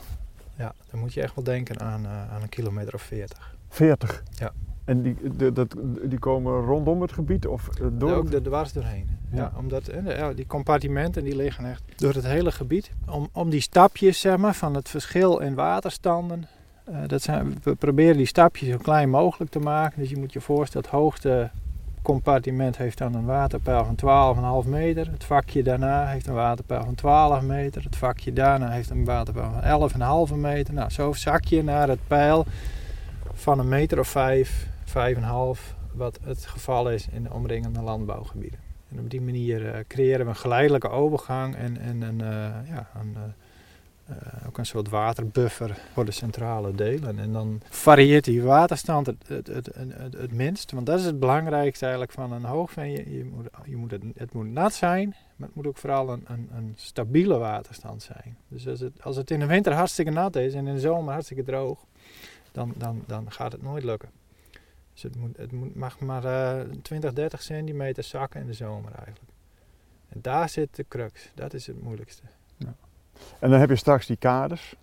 Ja, 0.57 0.73
dan 0.91 0.99
moet 0.99 1.13
je 1.13 1.21
echt 1.21 1.35
wel 1.35 1.43
denken 1.43 1.79
aan, 1.79 2.05
eh, 2.05 2.33
aan 2.33 2.41
een 2.41 2.49
kilometer 2.49 2.93
of 2.93 3.01
veertig. 3.01 3.55
40. 3.69 4.23
Ja. 4.29 4.51
En 4.85 5.01
die, 5.01 5.15
de, 5.35 5.53
dat, 5.53 5.75
die 6.03 6.19
komen 6.19 6.61
rondom 6.61 7.01
het 7.01 7.11
gebied 7.11 7.47
of 7.47 7.67
eh, 7.67 7.85
door? 7.91 8.13
Ook 8.13 8.33
er 8.33 8.43
dwars 8.43 8.73
doorheen. 8.73 9.09
Ja. 9.31 9.37
Ja. 9.37 9.51
omdat 9.57 9.89
ja, 10.05 10.33
die 10.33 10.47
compartimenten 10.47 11.23
die 11.23 11.35
liggen 11.35 11.65
echt 11.65 11.83
door 11.95 12.13
het 12.13 12.25
hele 12.25 12.51
gebied. 12.51 12.91
Om, 13.09 13.29
om 13.31 13.49
die 13.49 13.61
stapjes 13.61 14.19
zeg 14.19 14.37
maar, 14.37 14.55
van 14.55 14.75
het 14.75 14.89
verschil 14.89 15.39
in 15.39 15.55
waterstanden. 15.55 16.47
eh, 16.83 16.97
dat 17.07 17.21
zijn, 17.21 17.57
we 17.63 17.75
proberen 17.75 18.17
die 18.17 18.25
stapjes 18.25 18.69
zo 18.69 18.77
klein 18.77 19.09
mogelijk 19.09 19.51
te 19.51 19.59
maken. 19.59 19.99
Dus 19.99 20.09
je 20.09 20.17
moet 20.17 20.33
je 20.33 20.41
voorstellen, 20.41 20.87
het 20.87 20.95
hoogste 20.95 21.49
compartiment 22.01 22.77
heeft 22.77 22.97
dan 22.97 23.15
een 23.15 23.25
waterpeil 23.25 23.85
van 23.95 24.63
12,5 24.63 24.69
meter. 24.69 25.11
Het 25.11 25.23
vakje 25.23 25.63
daarna 25.63 26.05
heeft 26.05 26.27
een 26.27 26.33
waterpeil 26.33 26.83
van 26.83 26.95
12 26.95 27.41
meter. 27.41 27.83
Het 27.83 27.95
vakje 27.95 28.33
daarna 28.33 28.69
heeft 28.69 28.89
een 28.89 29.05
waterpeil 29.05 29.89
van 29.89 30.29
11,5 30.29 30.35
meter. 30.35 30.73
Nou, 30.73 30.89
zo 30.89 31.13
zak 31.13 31.43
je 31.43 31.63
naar 31.63 31.87
het 31.87 31.99
peil 32.07 32.45
van 33.33 33.59
een 33.59 33.67
meter 33.67 33.99
of 33.99 34.07
5, 34.07 34.67
5,5 34.87 35.75
wat 35.93 36.19
het 36.23 36.45
geval 36.45 36.91
is 36.91 37.07
in 37.11 37.23
de 37.23 37.33
omringende 37.33 37.81
landbouwgebieden. 37.81 38.59
En 38.91 38.99
op 38.99 39.09
die 39.09 39.21
manier 39.21 39.73
eh, 39.73 39.79
creëren 39.87 40.25
we 40.25 40.31
een 40.31 40.35
geleidelijke 40.37 40.89
overgang 40.89 41.55
en, 41.55 41.77
en 41.77 42.01
een, 42.01 42.21
eh, 42.21 42.69
ja, 42.69 42.89
eh, 44.05 44.47
ook 44.47 44.57
een 44.57 44.65
soort 44.65 44.89
waterbuffer 44.89 45.77
voor 45.93 46.05
de 46.05 46.11
centrale 46.11 46.75
delen. 46.75 47.19
En 47.19 47.31
dan 47.31 47.61
varieert 47.69 48.23
die 48.23 48.43
waterstand 48.43 49.05
het, 49.05 49.27
het, 49.27 49.47
het, 49.47 49.65
het, 49.65 49.93
het, 49.97 50.13
het 50.13 50.31
minst. 50.31 50.71
Want 50.71 50.85
dat 50.85 50.99
is 50.99 51.05
het 51.05 51.19
belangrijkste 51.19 51.83
eigenlijk 51.83 52.13
van 52.13 52.31
een 52.31 52.43
hoogveen. 52.43 52.91
Je, 52.91 53.17
je 53.17 53.25
moet, 53.25 53.47
je 53.65 53.75
moet 53.75 53.91
het, 53.91 54.03
het 54.15 54.33
moet 54.33 54.51
nat 54.51 54.73
zijn, 54.73 55.15
maar 55.35 55.47
het 55.47 55.55
moet 55.55 55.67
ook 55.67 55.77
vooral 55.77 56.09
een, 56.09 56.23
een, 56.27 56.49
een 56.55 56.73
stabiele 56.75 57.37
waterstand 57.37 58.03
zijn. 58.03 58.37
Dus 58.47 58.67
als 58.67 58.79
het, 58.79 59.03
als 59.03 59.15
het 59.15 59.31
in 59.31 59.39
de 59.39 59.45
winter 59.45 59.73
hartstikke 59.73 60.11
nat 60.11 60.35
is 60.35 60.53
en 60.53 60.67
in 60.67 60.73
de 60.73 60.79
zomer 60.79 61.13
hartstikke 61.13 61.43
droog, 61.43 61.85
dan, 62.51 62.73
dan, 62.77 63.03
dan 63.07 63.31
gaat 63.31 63.51
het 63.51 63.61
nooit 63.61 63.83
lukken. 63.83 64.09
Dus 64.95 65.03
het, 65.03 65.15
moet, 65.15 65.37
het 65.37 65.51
moet, 65.51 65.75
mag 65.75 65.99
maar 65.99 66.25
eh 66.25 66.69
20, 66.81 67.13
30 67.13 67.41
centimeter 67.41 68.03
zakken 68.03 68.41
in 68.41 68.47
de 68.47 68.53
zomer 68.53 68.91
eigenlijk. 68.91 69.31
En 70.09 70.19
daar 70.21 70.49
zit 70.49 70.75
de 70.75 70.85
crux. 70.87 71.31
Dat 71.33 71.53
is 71.53 71.67
het 71.67 71.81
moeilijkste. 71.81 72.23
En 73.39 73.49
dan 73.49 73.59
heb 73.59 73.69
je 73.69 73.75
straks 73.75 74.05
die 74.05 74.15
kaders. 74.15 74.75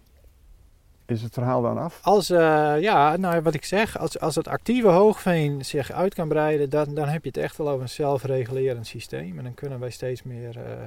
Is 1.07 1.22
het 1.22 1.33
verhaal 1.33 1.62
dan 1.62 1.79
af? 1.79 2.01
Als, 2.03 2.31
eh, 2.31 2.81
ja, 2.81 3.16
nou 3.16 3.40
wat 3.40 3.55
ik 3.55 3.64
zeg, 3.64 3.98
als, 3.98 4.20
als 4.20 4.35
het 4.35 4.48
actieve 4.48 4.88
hoogveen 4.88 5.64
zich 5.64 5.92
uit 5.92 6.14
kan 6.14 6.29
breiden, 6.29 6.70
dan, 6.70 6.94
dan 6.94 7.09
heb 7.09 7.22
je 7.22 7.29
het 7.29 7.37
echt 7.37 7.57
wel 7.57 7.68
over 7.68 7.83
een 7.83 7.88
zelfregulerend 7.88 8.87
systeem. 8.87 9.38
En 9.38 9.44
dan 9.44 9.55
kunnen 9.55 9.81
wij 9.81 9.90
steeds 9.90 10.22
meer 10.22 10.59
eh, 10.59 10.87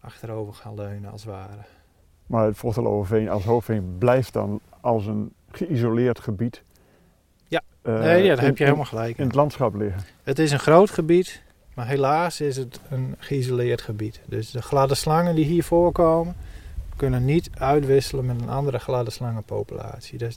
achterover 0.00 0.54
gaan 0.54 0.74
leunen 0.74 1.10
als 1.10 1.24
het 1.24 1.30
ware. 1.30 1.62
Maar 2.26 2.46
het 2.46 2.56
Vochteloverveen 2.56 3.28
als 3.28 3.44
hoofdveen 3.44 3.96
blijft 3.98 4.32
dan 4.32 4.60
als 4.80 5.06
een 5.06 5.32
geïsoleerd 5.50 6.20
gebied. 6.20 6.62
Eh, 7.82 7.98
nee, 8.00 8.22
ja, 8.22 8.28
daar 8.28 8.38
in- 8.38 8.44
heb 8.44 8.58
je 8.58 8.64
helemaal 8.64 8.84
gelijk. 8.84 9.18
In 9.18 9.26
het 9.26 9.34
landschap 9.34 9.74
liggen. 9.74 10.02
Het 10.22 10.38
is 10.38 10.52
een 10.52 10.58
groot 10.58 10.90
gebied, 10.90 11.42
maar 11.74 11.86
helaas 11.86 12.40
is 12.40 12.56
het 12.56 12.80
een 12.90 13.14
geïsoleerd 13.18 13.80
gebied. 13.80 14.20
Dus 14.26 14.50
de 14.50 14.62
gladde 14.62 14.94
slangen 14.94 15.34
die 15.34 15.44
hier 15.44 15.64
voorkomen, 15.64 16.34
kunnen 16.96 17.24
niet 17.24 17.50
uitwisselen 17.58 18.26
met 18.26 18.40
een 18.40 18.48
andere 18.48 18.78
gladde 18.78 19.10
slangenpopulatie. 19.10 20.18
Dus 20.18 20.36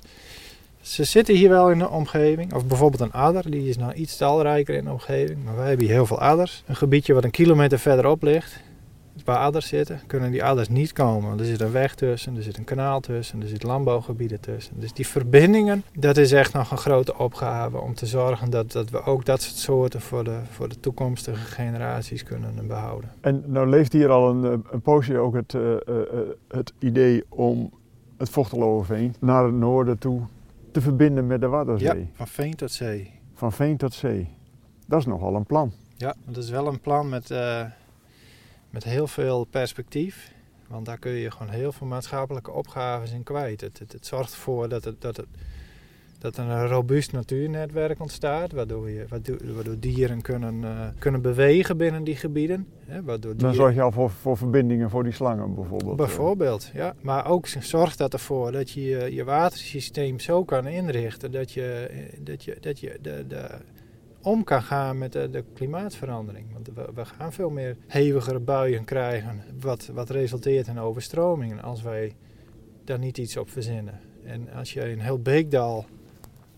ze 0.82 1.03
zitten 1.03 1.36
hier 1.36 1.49
wel 1.49 1.71
in 1.71 1.79
de 1.79 1.89
omgeving. 1.89 2.53
Of 2.53 2.65
bijvoorbeeld 2.65 3.01
een 3.01 3.12
adder, 3.12 3.51
die 3.51 3.69
is 3.69 3.77
nou 3.77 3.93
iets 3.93 4.17
talrijker 4.17 4.75
in 4.75 4.84
de 4.84 4.91
omgeving. 4.91 5.43
Maar 5.45 5.56
wij 5.56 5.67
hebben 5.67 5.86
hier 5.86 5.95
heel 5.95 6.06
veel 6.06 6.19
adders. 6.19 6.63
Een 6.67 6.75
gebiedje 6.75 7.13
wat 7.13 7.23
een 7.23 7.32
kilometer 7.32 7.79
verderop 7.79 8.23
ligt. 8.23 8.60
Waar 9.26 9.38
adders 9.38 9.67
zitten, 9.67 9.99
kunnen 10.08 10.32
die 10.32 10.43
adders 10.43 10.69
niet 10.69 10.93
komen. 10.93 11.28
Want 11.28 11.39
er 11.39 11.45
zit 11.45 11.62
een 11.62 11.71
weg 11.71 11.95
tussen, 11.95 12.36
er 12.36 12.43
zit 12.43 12.58
een 12.58 12.63
kanaal 12.63 12.99
tussen, 12.99 13.41
er 13.41 13.47
zitten 13.47 13.69
landbouwgebieden 13.69 14.39
tussen. 14.39 14.80
Dus 14.80 14.93
die 14.93 15.08
verbindingen, 15.08 15.84
dat 15.93 16.17
is 16.17 16.32
echt 16.32 16.54
nog 16.54 16.71
een 16.71 16.78
grote 16.78 17.17
opgave 17.17 17.78
om 17.78 17.93
te 17.93 18.06
zorgen 18.06 18.49
dat, 18.49 18.71
dat 18.71 18.89
we 18.89 19.04
ook 19.04 19.26
dat 19.26 19.41
soort 19.41 19.56
soorten 19.56 20.02
voor 20.02 20.23
de, 20.23 20.39
voor 20.52 20.69
de 20.69 20.80
toekomstige 20.80 21.45
generaties 21.45 22.23
kunnen 22.23 22.67
behouden. 22.67 23.12
En 23.21 23.43
nou 23.45 23.69
leeft 23.69 23.93
hier 23.93 24.10
al 24.10 24.30
een, 24.30 24.63
een 24.71 24.82
poosje 24.82 25.17
ook 25.17 25.36
het, 25.36 25.54
uh, 25.54 25.62
uh, 25.62 25.78
het 26.47 26.73
idee 26.80 27.23
om 27.30 27.71
het 28.17 28.30
Vochteloverveen 28.30 29.15
naar 29.19 29.43
het 29.43 29.54
noorden 29.54 29.97
toe 29.97 30.21
te 30.71 30.82
verbinden 30.82 31.28
met 31.28 31.41
de 31.41 31.47
Wadderzee. 31.47 31.99
Ja, 31.99 32.06
van 32.13 32.28
veen 32.28 32.56
tot 32.56 32.71
zee. 32.71 33.12
Van 33.34 33.52
veen 33.52 33.78
tot 33.78 33.93
zee. 33.93 34.28
Dat 34.88 34.99
is 34.99 35.06
nogal 35.06 35.36
een 35.36 35.45
plan. 35.45 35.71
Ja, 35.95 36.15
dat 36.26 36.43
is 36.43 36.49
wel 36.49 36.67
een 36.67 36.80
plan 36.80 37.10
met, 37.10 37.32
uh, 37.32 37.65
met 38.74 38.84
heel 38.84 39.08
veel 39.08 39.44
perspectief. 39.44 40.32
Want 40.68 40.86
daar 40.86 40.98
kun 40.98 41.12
je 41.12 41.32
gewoon 41.32 41.54
heel 41.54 41.72
veel 41.72 41.88
maatschappelijke 41.88 42.52
opgaves 42.52 43.12
in 43.12 43.24
kwijt. 43.24 43.62
Het, 43.62 43.80
het, 43.80 43.92
het 43.92 44.06
zorgt 44.06 44.34
ervoor 44.34 44.70
dat, 44.70 44.84
het, 44.84 45.02
dat, 45.02 45.18
het, 45.18 45.26
dat 46.20 46.38
er 46.38 46.44
een 46.44 46.68
robuust 46.68 47.12
natuurnetwerk 47.12 48.00
ontstaat. 48.00 48.52
Waardoor, 48.52 48.90
je, 48.90 49.06
waardoor 49.54 49.80
dieren 49.80 50.22
kunnen, 50.22 50.62
uh, 50.62 50.88
kunnen 51.00 51.22
bewegen 51.22 51.78
binnen 51.78 52.04
die 52.04 52.16
gebieden. 52.16 52.68
Hè, 52.86 53.04
waardoor 53.04 53.32
dieren... 53.32 53.38
Dan 53.38 53.54
zorg 53.54 53.76
je 53.76 53.82
al 53.82 53.92
voor, 53.92 54.10
voor 54.10 54.38
verbindingen 54.38 54.90
voor 54.90 55.04
die 55.04 55.14
slangen 55.14 55.56
bijvoorbeeld. 55.56 55.96
Bijvoorbeeld, 55.96 56.72
ja. 56.74 56.96
Maar 57.02 57.28
ook 57.28 57.48
zorgt 57.48 57.98
dat 57.98 58.14
ervoor 58.14 58.52
dat 58.52 58.70
je 58.70 58.82
je, 58.82 59.14
je 59.14 59.24
watersysteem 59.24 60.20
zo 60.20 60.44
kan 60.44 60.68
inrichten. 60.68 61.32
Dat 61.32 61.52
je, 61.52 61.90
dat 62.20 62.44
je, 62.44 62.58
dat 62.60 62.80
je 62.80 62.98
de, 63.02 63.26
de 63.28 63.50
om 64.24 64.44
kan 64.44 64.64
gaan 64.64 64.98
met 64.98 65.12
de, 65.12 65.30
de 65.30 65.44
klimaatverandering. 65.54 66.54
Want 66.54 66.68
we, 66.68 66.90
we, 66.94 67.06
gaan 67.06 67.34
veel 67.34 67.50
meer 67.50 67.78
hevigere 67.88 68.40
buien 68.40 68.84
krijgen, 68.84 69.42
wat, 69.60 69.90
wat 69.94 70.10
resulteert 70.10 70.68
in 70.68 70.80
overstromingen 70.80 71.62
als 71.62 71.82
wij 71.82 72.16
daar 72.84 73.00
niet 73.00 73.18
iets 73.18 73.38
op 73.38 73.50
verzinnen. 73.50 74.00
En 74.24 74.50
als 74.54 74.74
je 74.74 74.90
een 74.92 75.02
heel 75.02 75.22
beekdal 75.22 75.86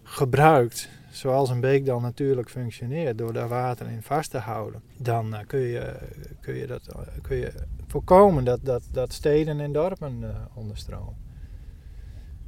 gebruikt, 0.03 0.89
zoals 1.09 1.49
een 1.49 1.59
beekdal 1.59 1.99
natuurlijk 1.99 2.49
functioneert, 2.49 3.17
door 3.17 3.33
daar 3.33 3.47
water 3.47 3.87
in 3.87 4.01
vast 4.01 4.31
te 4.31 4.37
houden, 4.37 4.81
dan 4.97 5.33
uh, 5.33 5.39
kun, 5.47 5.59
je, 5.59 5.95
kun, 6.41 6.55
je 6.55 6.67
dat, 6.67 6.95
kun 7.21 7.37
je 7.37 7.53
voorkomen 7.87 8.43
dat, 8.43 8.59
dat, 8.63 8.83
dat 8.91 9.13
steden 9.13 9.59
en 9.59 9.71
dorpen 9.71 10.21
uh, 10.21 10.29
onderstromen. 10.53 11.23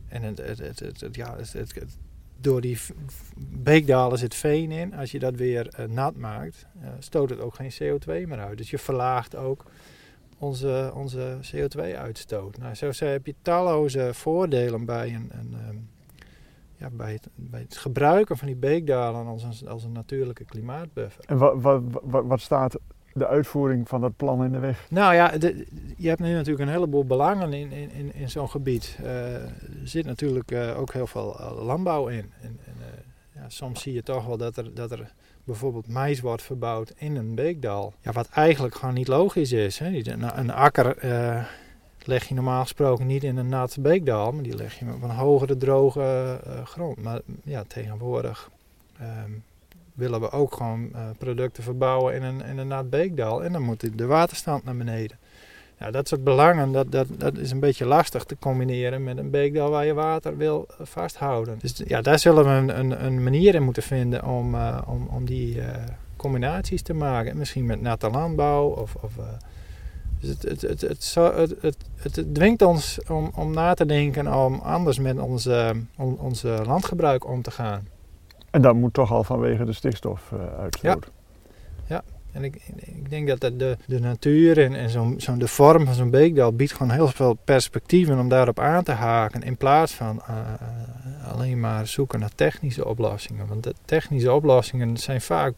En 0.08 0.22
het, 0.22 0.38
het, 0.38 0.80
het, 0.80 1.00
het 1.00 1.16
ja, 1.16 1.36
het, 1.36 1.98
door 2.40 2.62
die 2.62 2.80
beekdalen 3.38 4.18
zit 4.18 4.36
veen 4.36 4.72
in. 4.72 4.94
Als 4.94 5.12
je 5.12 5.20
dat 5.20 5.36
weer 5.36 5.74
uh, 5.80 5.86
nat 5.86 6.16
maakt, 6.16 6.66
uh, 6.82 6.88
stoot 7.00 7.30
het 7.30 7.40
ook 7.40 7.56
geen 7.56 7.72
CO2 7.72 8.28
meer 8.28 8.40
uit. 8.40 8.58
Dus 8.58 8.70
je 8.70 8.78
verlaagt 8.78 9.36
ook 9.36 9.66
onze, 10.38 10.92
onze 10.96 11.38
CO2-uitstoot. 11.56 12.58
Nou, 12.58 12.76
zo 12.76 13.06
heb 13.06 13.26
je 13.26 13.36
talloze 13.42 14.10
voordelen 14.14 14.86
bij, 14.86 15.14
een, 15.14 15.30
een 15.32 15.56
um, 15.70 15.90
ja, 16.76 16.90
bij, 16.90 17.12
het, 17.12 17.30
bij 17.36 17.62
het 17.62 17.78
gebruiken 17.78 18.38
van 18.38 18.48
die 18.48 18.56
beekdalen 18.56 19.26
als 19.26 19.44
een, 19.44 19.68
als 19.68 19.84
een 19.84 19.92
natuurlijke 19.92 20.46
klimaatbuffer. 20.46 21.24
En 21.28 21.38
wat, 21.38 21.62
wat, 21.62 21.82
wat, 22.04 22.26
wat 22.26 22.42
staat 22.42 22.78
de 23.18 23.28
uitvoering 23.28 23.88
van 23.88 24.02
dat 24.02 24.16
plan 24.16 24.44
in 24.44 24.52
de 24.52 24.60
weg? 24.60 24.86
Nou 24.90 25.14
ja, 25.14 25.38
de, 25.38 25.68
je 25.98 26.08
hebt 26.08 26.20
nu 26.20 26.34
natuurlijk 26.34 26.66
een 26.66 26.74
heleboel 26.74 27.06
belangen 27.06 27.54
in, 27.54 27.72
in, 27.72 28.14
in 28.14 28.30
zo'n 28.30 28.50
gebied. 28.50 28.98
Uh, 29.02 29.34
er 29.34 29.52
zit 29.84 30.06
natuurlijk 30.06 30.52
uh, 30.52 30.80
ook 30.80 30.94
heel 30.94 31.08
veel 31.08 31.38
uh, 31.40 31.66
landbouw 31.66 32.08
in. 32.08 32.32
En, 32.42 32.60
en 32.66 32.74
ja, 33.36 33.46
soms 33.48 33.82
zie 33.82 33.94
je 33.94 34.04
toch 34.04 34.26
wel 34.26 34.38
dat 34.38 34.58
er, 34.58 34.74
dat 34.74 34.92
er 34.92 35.12
bijvoorbeeld 35.44 35.88
mais 35.88 36.20
wordt 36.20 36.42
verbouwd 36.42 36.94
in 36.96 37.16
een 37.16 37.36
beekdal. 37.36 37.94
Ja, 38.02 38.12
wat 38.12 38.30
eigenlijk 38.30 38.76
gewoon 38.76 38.94
niet 38.94 39.08
logisch 39.08 39.52
is. 39.52 39.80
Hè? 39.80 39.88
Een, 39.88 40.40
een 40.40 40.52
akker 40.52 40.96
leg 42.04 42.28
je 42.28 42.34
normaal 42.34 42.62
gesproken 42.62 43.06
niet 43.06 43.24
in 43.24 43.38
een 43.38 43.50
nat 43.50 43.78
beekdal, 43.80 44.32
maar 44.32 44.44
die 44.44 44.56
leg 44.56 44.80
je 44.80 44.86
op 44.94 45.02
een 45.02 45.10
hogere 45.10 45.58
droge 45.58 46.40
grond. 46.64 47.04
Maar 47.04 47.22
ja, 47.44 47.64
tegenwoordig 47.68 48.50
um, 49.02 49.44
willen 49.98 50.20
we 50.20 50.32
ook 50.32 50.54
gewoon 50.54 50.90
uh, 50.94 51.02
producten 51.18 51.64
verbouwen 51.64 52.14
in 52.14 52.24
een, 52.24 52.46
in 52.46 52.58
een 52.58 52.68
nat 52.68 52.90
beekdal. 52.90 53.44
En 53.44 53.52
dan 53.52 53.62
moet 53.62 53.98
de 53.98 54.06
waterstand 54.06 54.64
naar 54.64 54.76
beneden. 54.76 55.18
Nou, 55.80 55.92
dat 55.92 56.08
soort 56.08 56.24
belangen, 56.24 56.72
dat, 56.72 56.92
dat, 56.92 57.08
dat 57.18 57.38
is 57.38 57.52
een 57.52 57.60
beetje 57.60 57.86
lastig 57.86 58.24
te 58.24 58.38
combineren 58.40 59.04
met 59.04 59.18
een 59.18 59.30
beekdal 59.30 59.70
waar 59.70 59.86
je 59.86 59.94
water 59.94 60.38
wil 60.38 60.68
uh, 60.72 60.88
vasthouden. 60.88 61.58
Dus 61.62 61.82
ja, 61.86 62.02
daar 62.02 62.20
zullen 62.20 62.44
we 62.44 62.50
een, 62.50 62.80
een, 62.80 63.06
een 63.06 63.24
manier 63.24 63.56
in 63.56 63.64
moeten 63.64 63.84
vinden 63.84 64.26
om, 64.26 64.56
uh, 64.56 64.82
om, 64.86 65.08
om 65.08 65.26
die 65.26 65.62
combinaties 66.16 66.82
te 66.82 66.94
maken. 66.94 67.38
Misschien 67.38 67.66
met 67.66 67.82
natte 67.82 68.10
landbouw 68.10 68.68
of... 68.68 68.96
of 68.96 69.14
dus 70.20 70.30
het, 70.30 70.62
het, 70.62 70.82
het, 70.82 71.78
het, 71.96 72.36
dwingt 72.36 72.62
ons 72.62 73.00
om, 73.08 73.32
om 73.36 73.54
na 73.54 73.74
te 73.74 73.86
denken 73.86 74.34
om 74.34 74.60
anders 74.60 75.00
met 75.00 75.20
onze, 75.20 75.76
onze 76.18 76.62
landgebruik 76.66 77.28
om 77.28 77.42
te 77.42 77.52
gaan. 77.52 77.88
En 78.58 78.64
dat 78.64 78.76
moet 78.76 78.94
toch 78.94 79.12
al 79.12 79.24
vanwege 79.24 79.66
de 79.66 79.74
stikstofuitstoot. 79.74 81.12
Ja. 81.88 81.96
ja, 81.96 82.04
en 82.32 82.44
ik, 82.44 82.56
ik 82.76 83.10
denk 83.10 83.28
dat 83.28 83.60
de, 83.60 83.78
de 83.86 84.00
natuur 84.00 84.64
en, 84.64 84.76
en 84.76 84.90
zo'n, 84.90 85.20
zo 85.20 85.38
de 85.38 85.48
vorm 85.48 85.86
van 85.86 85.94
zo'n 85.94 86.10
beekdal 86.10 86.54
biedt 86.54 86.72
gewoon 86.72 86.92
heel 86.92 87.08
veel 87.08 87.34
perspectieven 87.34 88.20
om 88.20 88.30
daarop 88.30 88.60
aan 88.60 88.84
te 88.84 88.92
haken. 88.92 89.42
In 89.42 89.58
plaats 89.58 89.94
van 89.94 90.22
uh, 90.30 90.36
alleen 91.32 91.60
maar 91.60 91.88
zoeken 91.88 92.20
naar 92.20 92.36
technische 92.36 92.86
oplossingen. 92.86 93.48
Want 93.48 93.64
de 93.64 93.74
technische 93.86 94.34
oplossingen 94.34 94.98
zijn 94.98 95.22
vaak 95.22 95.54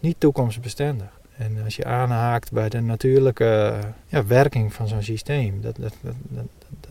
niet 0.00 0.16
toekomstbestendig. 0.18 1.20
En 1.36 1.64
als 1.64 1.76
je 1.76 1.84
aanhaakt 1.84 2.52
bij 2.52 2.68
de 2.68 2.80
natuurlijke 2.80 3.78
ja, 4.06 4.26
werking 4.26 4.72
van 4.72 4.88
zo'n 4.88 5.02
systeem, 5.02 5.60
dat, 5.60 5.76
dat, 5.76 5.94
dat, 6.00 6.46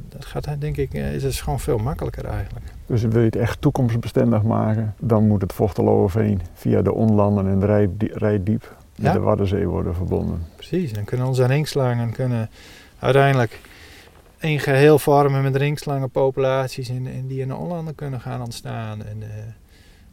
dat, 0.10 0.26
gaat 0.26 0.62
denk 0.62 0.78
ik, 0.78 0.94
is 0.94 1.24
het 1.24 1.36
gewoon 1.36 1.60
veel 1.60 1.78
makkelijker 1.78 2.26
eigenlijk. 2.26 2.66
Dus 2.90 3.02
wil 3.02 3.20
je 3.20 3.26
het 3.26 3.36
echt 3.36 3.62
toekomstbestendig 3.62 4.44
maken, 4.44 4.96
dan 5.00 5.28
moet 5.28 5.42
het 5.42 5.54
Vochteloverveen 5.54 6.42
via 6.54 6.82
de 6.82 6.94
onlanden 6.94 7.48
en 7.48 7.60
de 7.60 8.12
Rijdiep 8.14 8.76
met 8.96 9.06
ja. 9.06 9.14
de 9.14 9.20
Waddenzee 9.20 9.68
worden 9.68 9.96
verbonden. 9.96 10.46
Precies, 10.56 10.94
dan 10.94 11.04
kunnen 11.04 11.28
onze 11.28 11.46
ringslangen 11.46 12.12
kunnen 12.12 12.50
uiteindelijk 13.00 13.60
een 14.40 14.60
geheel 14.60 15.00
vormen 15.00 15.42
met 15.42 15.56
ringslangenpopulaties 15.56 16.90
in, 16.90 17.08
in 17.08 17.28
die 17.28 17.42
in 17.42 17.48
de 17.48 17.56
onlanden 17.56 17.96
kunnen 17.96 18.22
gaan 18.22 18.42
ontstaan. 18.42 19.04
En, 19.06 19.18
uh, 19.22 19.28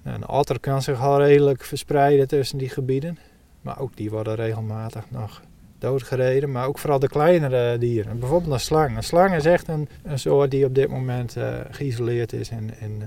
nou, 0.03 0.17
een 0.17 0.29
otter 0.29 0.61
kan 0.61 0.83
zich 0.83 1.01
al 1.01 1.23
redelijk 1.23 1.65
verspreiden 1.65 2.29
tussen 2.29 2.59
die 2.59 2.69
gebieden. 2.69 3.19
Maar 3.61 3.79
ook 3.79 3.97
die 3.97 4.11
worden 4.11 4.35
regelmatig 4.35 5.05
nog 5.11 5.43
doodgereden. 5.79 6.53
Maar 6.53 6.67
ook 6.67 6.79
vooral 6.79 6.99
de 6.99 7.09
kleinere 7.09 7.79
dieren. 7.79 8.19
Bijvoorbeeld 8.19 8.53
een 8.53 8.61
slang. 8.61 8.97
Een 8.97 9.03
slang 9.03 9.35
is 9.35 9.45
echt 9.45 9.69
een, 9.69 9.89
een 10.03 10.19
soort 10.19 10.51
die 10.51 10.65
op 10.65 10.75
dit 10.75 10.89
moment 10.89 11.37
uh, 11.37 11.55
geïsoleerd 11.71 12.33
is 12.33 12.51
in, 12.51 12.71
in 12.81 13.01
uh, 13.01 13.07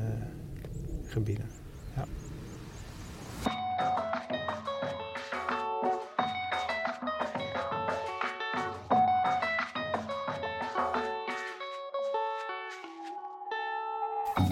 gebieden. 1.05 1.45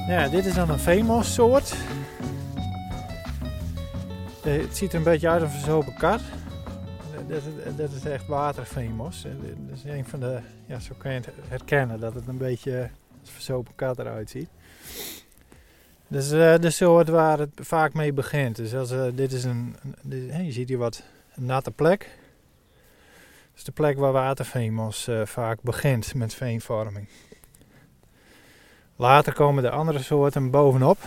Ja. 0.07 0.27
Dit 0.27 0.45
is 0.45 0.53
dan 0.53 0.69
een 0.69 0.79
Vemos 0.79 1.33
soort. 1.33 1.75
Eh, 4.43 4.61
het 4.61 4.77
ziet 4.77 4.91
er 4.91 4.97
een 4.97 5.03
beetje 5.03 5.29
uit 5.29 5.41
als 5.41 5.53
een 5.53 5.59
verzopen. 5.59 5.93
Dat, 7.27 7.77
dat, 7.77 7.91
is 7.91 8.05
echt 8.05 8.27
waterveenmos. 8.27 9.25
Eh, 9.25 9.31
dat 9.67 9.77
is 9.77 9.83
een 9.83 10.05
van 10.05 10.19
de, 10.19 10.39
ja, 10.65 10.79
zo 10.79 10.93
kan 10.97 11.13
je 11.13 11.19
het 11.19 11.29
herkennen 11.47 11.99
dat 11.99 12.13
het 12.13 12.27
een 12.27 12.37
beetje 12.37 12.79
een 12.79 12.89
verzopen 13.23 13.75
kat 13.75 13.99
eruit 13.99 14.29
ziet. 14.29 14.49
Dat 16.07 16.23
is 16.23 16.29
de 16.61 16.69
soort 16.69 17.09
waar 17.09 17.39
het 17.39 17.49
vaak 17.55 17.93
mee 17.93 18.13
begint. 18.13 18.55
Dus 18.55 18.75
als, 18.75 18.91
uh, 18.91 19.05
dit 19.13 19.31
is 19.31 19.43
een, 19.43 19.75
je 20.43 20.51
ziet 20.51 20.69
hier 20.69 20.77
wat 20.77 21.03
een 21.35 21.45
natte 21.45 21.71
plek. 21.71 21.99
Dat 21.99 23.55
is 23.55 23.63
de 23.63 23.71
plek 23.71 23.97
waar 23.97 24.11
waterveenmos 24.11 25.07
uh, 25.07 25.25
vaak 25.25 25.61
begint 25.61 26.13
met 26.13 26.33
veenvorming. 26.33 27.07
Later 28.95 29.33
komen 29.33 29.63
de 29.63 29.69
andere 29.69 29.99
soorten 29.99 30.51
bovenop. 30.51 30.97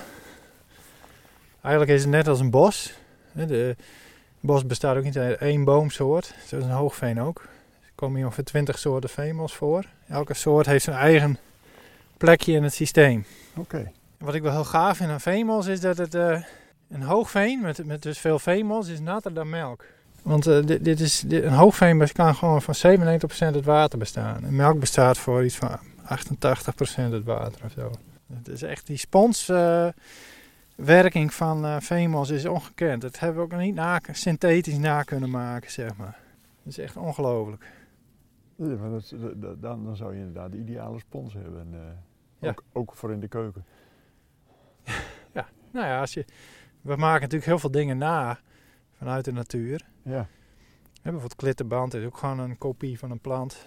Eigenlijk 1.63 1.93
is 1.93 2.03
het 2.03 2.11
net 2.11 2.29
als 2.29 2.41
een 2.41 2.51
bos. 2.51 2.93
De 3.33 3.77
bos 4.41 4.67
bestaat 4.67 4.97
ook 4.97 5.05
niet 5.05 5.19
uit 5.19 5.39
één 5.39 5.65
boomsoort, 5.65 6.35
zoals 6.47 6.65
een 6.65 6.71
hoogveen 6.71 7.21
ook. 7.21 7.43
Er 7.83 7.93
komen 7.95 8.17
hier 8.17 8.25
ongeveer 8.25 8.45
20 8.45 8.79
soorten 8.79 9.11
veemos 9.11 9.55
voor. 9.55 9.85
Elke 10.09 10.35
soort 10.35 10.67
heeft 10.67 10.85
zijn 10.85 10.97
eigen 10.97 11.39
plekje 12.17 12.53
in 12.53 12.63
het 12.63 12.75
systeem. 12.75 13.25
Oké. 13.57 13.91
Wat 14.19 14.35
ik 14.35 14.43
wel 14.43 14.53
heel 14.53 14.65
gaaf 14.65 14.97
vind 14.97 15.11
aan 15.11 15.21
veemos 15.21 15.67
is 15.67 15.81
dat 15.81 15.99
het 15.99 16.15
uh, 16.15 16.43
een 16.91 17.03
hoogveen 17.03 17.61
met, 17.61 17.87
met 17.87 18.03
dus 18.03 18.19
veel 18.19 18.39
veemos 18.39 18.89
is 18.89 19.01
natter 19.01 19.35
dan 19.35 19.49
melk. 19.49 19.85
Want 20.23 20.47
uh, 20.47 20.67
dit, 20.67 20.85
dit, 20.85 21.01
is, 21.01 21.23
dit, 21.27 21.45
een 21.45 21.53
hoogveen 21.53 22.13
kan 22.13 22.35
gewoon 22.35 22.63
van 22.63 22.99
97% 22.99 23.19
het 23.29 23.65
water 23.65 23.99
bestaan. 23.99 24.45
En 24.45 24.57
melk 24.57 24.81
bestaat 24.81 25.19
voor 25.19 25.45
iets 25.45 25.57
van 25.57 25.79
88% 25.79 25.79
het 26.95 27.25
water 27.25 27.61
of 27.65 27.73
zo. 27.77 27.91
Het 28.33 28.49
is 28.49 28.63
echt 28.63 28.87
die 28.87 28.97
spons... 28.97 29.49
Uh, 29.49 29.87
werking 30.85 31.35
van 31.35 31.65
uh, 31.65 32.31
is 32.31 32.47
ongekend. 32.47 33.03
Dat 33.03 33.19
hebben 33.19 33.39
we 33.39 33.45
ook 33.45 33.51
nog 33.51 33.61
niet 33.61 33.75
na, 33.75 34.01
synthetisch 34.11 34.79
na 34.79 35.03
kunnen 35.03 35.31
maken, 35.31 35.71
zeg 35.71 35.97
maar. 35.97 36.19
Dat 36.63 36.73
is 36.73 36.79
echt 36.79 36.97
ongelooflijk. 36.97 37.73
Ja, 38.57 38.67
maar 38.77 38.91
dat, 38.91 39.15
dan, 39.63 39.85
dan 39.85 39.97
zou 39.97 40.13
je 40.13 40.19
inderdaad 40.19 40.53
de 40.53 40.59
ideale 40.59 40.99
spons 40.99 41.33
hebben. 41.35 41.69
eh, 41.75 41.81
Ja. 42.39 42.49
ook, 42.49 42.65
ook 42.73 42.95
voor 42.95 43.13
in 43.13 43.21
de 43.21 43.29
keuken. 43.29 43.65
Nou 45.73 45.87
ja, 45.87 46.01
als 46.01 46.15
je, 46.15 46.25
we 46.81 46.97
maken 46.97 47.21
natuurlijk 47.21 47.45
heel 47.45 47.59
veel 47.59 47.71
dingen 47.71 47.99
na 47.99 48.39
vanuit 48.97 49.25
de 49.25 49.33
natuur. 49.33 49.87
Ja, 50.03 50.13
Ja, 50.13 50.27
bijvoorbeeld 51.03 51.37
klittenband 51.37 51.95
is 51.95 52.05
ook 52.05 52.17
gewoon 52.17 52.39
een 52.39 52.59
kopie 52.59 52.99
van 52.99 53.11
een 53.11 53.21
plant. 53.21 53.67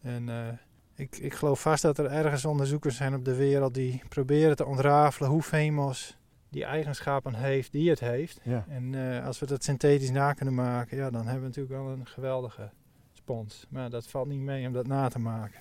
En 0.00 0.28
eh, 0.28 0.48
ik, 0.94 1.16
ik 1.16 1.34
geloof 1.34 1.60
vast 1.60 1.82
dat 1.82 1.98
er 1.98 2.06
ergens 2.06 2.44
onderzoekers 2.44 2.96
zijn 2.96 3.14
op 3.14 3.24
de 3.24 3.34
wereld 3.34 3.74
die 3.74 4.02
proberen 4.08 4.56
te 4.56 4.64
ontrafelen 4.66 5.30
hoe 5.30 5.42
Vemos 5.42 6.18
die 6.52 6.64
eigenschappen 6.64 7.34
heeft 7.34 7.72
die 7.72 7.90
het 7.90 8.00
heeft. 8.00 8.40
ja. 8.42 8.64
En 8.68 8.94
eh, 8.94 9.26
als 9.26 9.38
we 9.38 9.46
dat 9.46 9.64
synthetisch 9.64 10.10
na 10.10 10.32
kunnen 10.32 10.54
maken, 10.54 10.96
ja, 10.96 11.10
dan 11.10 11.22
hebben 11.22 11.40
we 11.40 11.46
natuurlijk 11.46 11.74
wel 11.74 11.88
een 11.88 12.06
geweldige 12.06 12.70
spons. 13.12 13.66
Maar 13.70 13.90
dat 13.90 14.06
valt 14.06 14.28
niet 14.28 14.40
mee 14.40 14.66
om 14.66 14.72
dat 14.72 14.86
na 14.86 15.08
te 15.08 15.18
maken. 15.18 15.60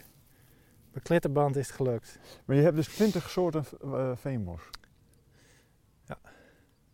Bij 0.92 1.02
klittenband 1.02 1.56
is 1.56 1.68
het 1.68 1.76
gelukt. 1.76 2.20
Maar 2.46 2.56
je 2.56 2.62
hebt 2.62 2.76
dus 2.76 2.88
20 2.88 3.30
soorten 3.30 3.66
veenmos. 4.18 4.70
Ja. 6.06 6.18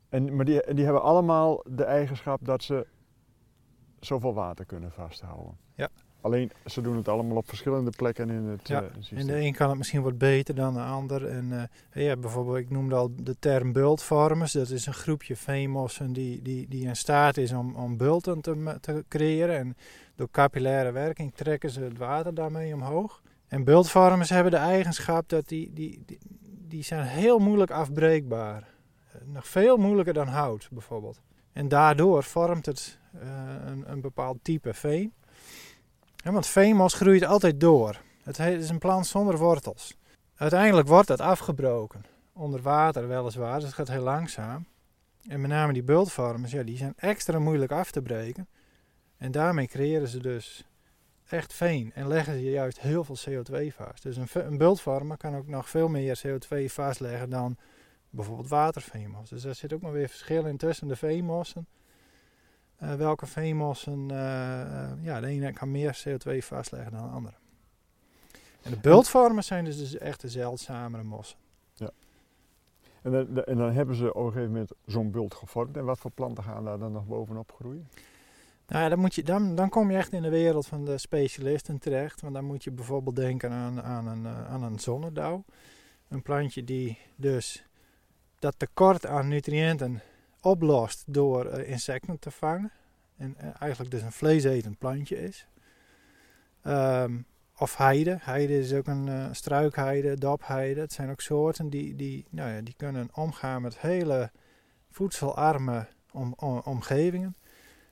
En, 0.09 0.35
maar 0.35 0.45
die, 0.45 0.73
die 0.73 0.83
hebben 0.83 1.03
allemaal 1.03 1.63
de 1.69 1.83
eigenschap 1.83 2.45
dat 2.45 2.63
ze 2.63 2.87
zoveel 3.99 4.33
water 4.33 4.65
kunnen 4.65 4.91
vasthouden. 4.91 5.57
Ja. 5.75 5.89
Alleen 6.21 6.51
ze 6.65 6.81
doen 6.81 6.97
het 6.97 7.07
allemaal 7.07 7.37
op 7.37 7.47
verschillende 7.47 7.89
plekken 7.89 8.29
in 8.29 8.43
het 8.43 8.67
Ja, 8.67 8.81
eh, 8.81 8.87
systeem. 8.95 9.17
En 9.19 9.27
de 9.27 9.39
een 9.39 9.53
kan 9.53 9.69
het 9.69 9.77
misschien 9.77 10.01
wat 10.01 10.17
beter 10.17 10.55
dan 10.55 10.73
de 10.73 10.79
ander. 10.79 11.27
En 11.27 11.69
eh, 11.91 12.03
ja, 12.03 12.15
bijvoorbeeld, 12.15 12.57
ik 12.57 12.69
noemde 12.69 12.95
al 12.95 13.11
de 13.15 13.35
term 13.39 13.71
bultvormers. 13.71 14.51
Dat 14.51 14.69
is 14.69 14.85
een 14.85 14.93
groepje 14.93 15.35
veenmossen 15.35 16.13
die, 16.13 16.41
die, 16.41 16.67
die 16.67 16.85
in 16.85 16.95
staat 16.95 17.37
is 17.37 17.51
om, 17.53 17.75
om 17.75 17.97
bulten 17.97 18.41
te, 18.41 18.77
te 18.81 19.05
creëren. 19.07 19.57
En 19.57 19.77
door 20.15 20.29
capillaire 20.31 20.91
werking 20.91 21.33
trekken 21.35 21.69
ze 21.69 21.81
het 21.81 21.97
water 21.97 22.33
daarmee 22.33 22.73
omhoog. 22.73 23.21
En 23.47 23.63
bultvormers 23.63 24.29
hebben 24.29 24.51
de 24.51 24.57
eigenschap 24.57 25.29
dat 25.29 25.47
die, 25.47 25.73
die, 25.73 26.03
die, 26.05 26.17
die 26.67 26.83
zijn 26.83 27.05
heel 27.05 27.39
moeilijk 27.39 27.71
afbreekbaar. 27.71 28.67
Eh, 29.11 29.21
Nog 29.25 29.47
veel 29.47 29.77
moeilijker 29.77 30.13
dan 30.13 30.27
hout 30.27 30.67
bijvoorbeeld. 30.71 31.21
En 31.53 31.67
daardoor 31.67 32.23
vormt 32.23 32.65
het 32.65 32.99
eh, 33.13 33.27
een, 33.65 33.91
een 33.91 34.01
bepaald 34.01 34.37
type 34.41 34.73
veen. 34.73 35.13
Want 36.31 36.47
veenmos 36.47 36.93
groeit 36.93 37.25
altijd 37.25 37.59
door. 37.59 38.01
Het 38.23 38.37
he- 38.37 38.55
is 38.55 38.69
een 38.69 38.79
plant 38.79 39.07
zonder 39.07 39.37
wortels. 39.37 39.97
Uiteindelijk 40.35 40.87
wordt 40.87 41.07
dat 41.07 41.21
afgebroken. 41.21 42.05
Onder 42.33 42.61
water 42.61 43.07
weliswaar, 43.07 43.55
dus 43.55 43.65
het 43.65 43.73
gaat 43.73 43.87
heel 43.87 44.03
langzaam. 44.03 44.65
En 45.27 45.41
met 45.41 45.49
name 45.49 45.73
die 45.73 45.83
bultvormers, 45.83 46.51
ja, 46.51 46.63
die 46.63 46.77
zijn 46.77 46.93
extra 46.95 47.39
moeilijk 47.39 47.71
af 47.71 47.91
te 47.91 48.01
breken. 48.01 48.47
En 49.17 49.31
daarmee 49.31 49.67
creëren 49.67 50.07
ze 50.07 50.19
dus 50.19 50.65
echt 51.29 51.53
veen 51.53 51.91
en 51.93 52.07
leggen 52.07 52.33
ze 52.33 52.49
juist 52.49 52.79
heel 52.79 53.03
veel 53.03 53.17
CO2 53.29 53.75
vast. 53.75 54.03
Dus 54.03 54.17
een, 54.17 54.27
een 54.33 54.57
bultvormer 54.57 55.17
kan 55.17 55.35
ook 55.35 55.47
nog 55.47 55.69
veel 55.69 55.87
meer 55.87 56.21
CO2 56.27 56.65
vastleggen 56.65 57.29
dan 57.29 57.57
bijvoorbeeld 58.09 58.49
waterveenmos. 58.49 59.29
Dus 59.29 59.41
daar 59.41 59.55
zit 59.55 59.73
ook 59.73 59.81
nog 59.81 59.91
weer 59.91 60.09
verschil 60.09 60.45
in 60.45 60.57
tussen 60.57 60.87
de 60.87 60.95
veenmossen. 60.95 61.67
Eh, 62.77 62.93
welke 62.93 63.25
veenmossen, 63.25 64.11
eh, 64.11 64.61
eh, 64.61 64.91
ja, 65.01 65.19
de 65.19 65.27
ene 65.27 65.53
kan 65.53 65.71
meer 65.71 66.03
CO2 66.03 66.43
vastleggen 66.43 66.91
dan 66.91 67.01
de 67.01 67.09
andere. 67.15 67.35
En 68.61 68.71
de 68.71 68.77
bultvormers 68.77 69.47
zijn 69.47 69.65
dus, 69.65 69.77
dus 69.77 69.97
echt 69.97 70.21
de 70.21 70.29
zeldzamere 70.29 71.03
mossen. 71.03 71.37
En, 73.01 73.11
dan, 73.11 73.43
en 73.43 73.57
dan 73.57 73.71
hebben 73.71 73.95
ze 73.95 74.13
op 74.13 74.25
een 74.25 74.31
gegeven 74.31 74.51
moment 74.51 74.71
zo'n 74.85 75.11
bult 75.11 75.35
gevormd. 75.35 75.77
En 75.77 75.85
wat 75.85 75.99
voor 75.99 76.11
planten 76.11 76.43
gaan 76.43 76.63
daar 76.63 76.79
dan 76.79 76.91
nog 76.91 77.05
bovenop 77.05 77.51
groeien? 77.51 77.89
Nou 78.67 78.83
ja, 78.83 78.89
dan, 78.89 78.99
moet 78.99 79.15
je, 79.15 79.23
dan, 79.23 79.55
dan 79.55 79.69
kom 79.69 79.91
je 79.91 79.97
echt 79.97 80.13
in 80.13 80.21
de 80.21 80.29
wereld 80.29 80.67
van 80.67 80.85
de 80.85 80.97
specialisten 80.97 81.79
terecht. 81.79 82.21
Want 82.21 82.33
dan 82.33 82.45
moet 82.45 82.63
je 82.63 82.71
bijvoorbeeld 82.71 83.15
denken 83.15 83.51
aan, 83.51 83.81
aan, 83.81 84.07
een, 84.07 84.27
aan 84.27 84.63
een 84.63 84.79
zonnedauw. 84.79 85.43
Een 86.07 86.21
plantje 86.21 86.63
die 86.63 86.97
dus 87.15 87.65
dat 88.39 88.53
tekort 88.57 89.05
aan 89.05 89.27
nutriënten 89.27 90.01
oplost 90.47 91.03
door 91.07 91.45
eh, 91.45 91.69
insecten 91.69 92.19
te 92.19 92.31
vangen. 92.31 92.71
En 93.17 93.35
eh, 93.37 93.49
eigenlijk 93.59 93.91
dus 93.91 94.01
een 94.01 94.11
vleesetend 94.11 94.77
plantje 94.77 95.23
is. 95.23 95.47
Ehm, 96.63 97.17
of 97.57 97.77
heide. 97.77 98.17
Heide 98.21 98.59
is 98.59 98.73
ook 98.73 98.87
een 98.87 99.07
eh, 99.07 99.25
struikheide, 99.31 100.17
dapheide. 100.17 100.79
Het 100.79 100.93
zijn 100.93 101.09
ook 101.09 101.21
soorten 101.21 101.69
die, 101.69 101.95
die, 101.95 102.25
nou 102.29 102.51
ja, 102.51 102.61
die 102.61 102.73
kunnen 102.77 103.09
omgaan 103.13 103.61
met 103.61 103.79
hele 103.79 104.31
voedselarme 104.91 105.87
om, 106.11 106.33
om- 106.37 106.61
omgevingen. 106.65 107.35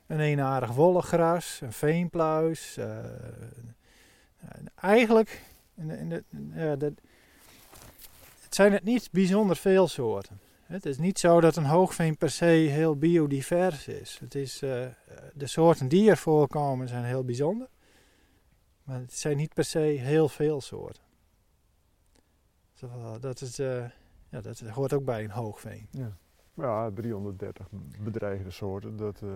Een 0.08 0.20
eenaardig 0.20 0.72
wollegras, 0.72 1.62
een 1.62 1.74
veenpluis. 1.74 2.78
eh, 2.78 2.98
eigenlijk, 4.76 5.42
in 5.76 6.10
de, 6.10 6.24
het 8.44 8.56
zijn 8.56 8.72
het 8.72 8.84
niet 8.84 9.10
bijzonder 9.12 9.56
veel 9.56 9.88
soorten. 9.88 10.40
Het 10.66 10.86
is 10.86 10.98
niet 10.98 11.20
zo 11.20 11.42
dat 11.42 11.56
een 11.56 11.66
hoogveen 11.66 12.18
per 12.18 12.30
se 12.30 12.46
heel 12.46 12.98
biodivers 12.98 13.88
is. 13.88 14.20
Het 14.20 14.36
is 14.36 14.62
eh, 14.62 14.88
de 15.34 15.48
soorten 15.48 15.88
die 15.88 16.10
er 16.10 16.18
voorkomen 16.18 16.88
zijn 16.88 17.04
heel 17.04 17.24
bijzonder. 17.24 17.68
Maar 18.84 19.00
het 19.00 19.14
zijn 19.14 19.38
niet 19.38 19.54
per 19.54 19.64
se 19.64 19.80
heel 19.80 20.30
veel 20.30 20.62
soorten. 20.62 21.04
Dat, 23.20 23.42
is, 23.42 23.60
eh, 23.60 23.86
ja, 24.30 24.42
dat 24.42 24.60
hoort 24.60 24.94
ook 24.94 25.06
bij 25.06 25.24
een 25.24 25.32
hoogveen. 25.32 25.88
Ja. 25.92 26.18
Ja, 26.54 26.92
330 26.92 27.68
bedreigde 28.00 28.52
soorten. 28.52 28.98
Dat, 28.98 29.22
eh, 29.22 29.30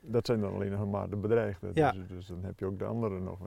dat 0.00 0.26
zijn 0.26 0.40
dan 0.40 0.54
alleen 0.54 0.70
nog 0.70 0.90
maar 0.90 1.10
de 1.10 1.16
bedreigde. 1.16 1.70
Ja. 1.74 1.92
Dus, 1.92 2.08
dus 2.08 2.26
dan 2.26 2.44
heb 2.44 2.58
je 2.58 2.66
ook 2.66 2.78
de 2.78 2.84
andere 2.84 3.20
nog. 3.20 3.38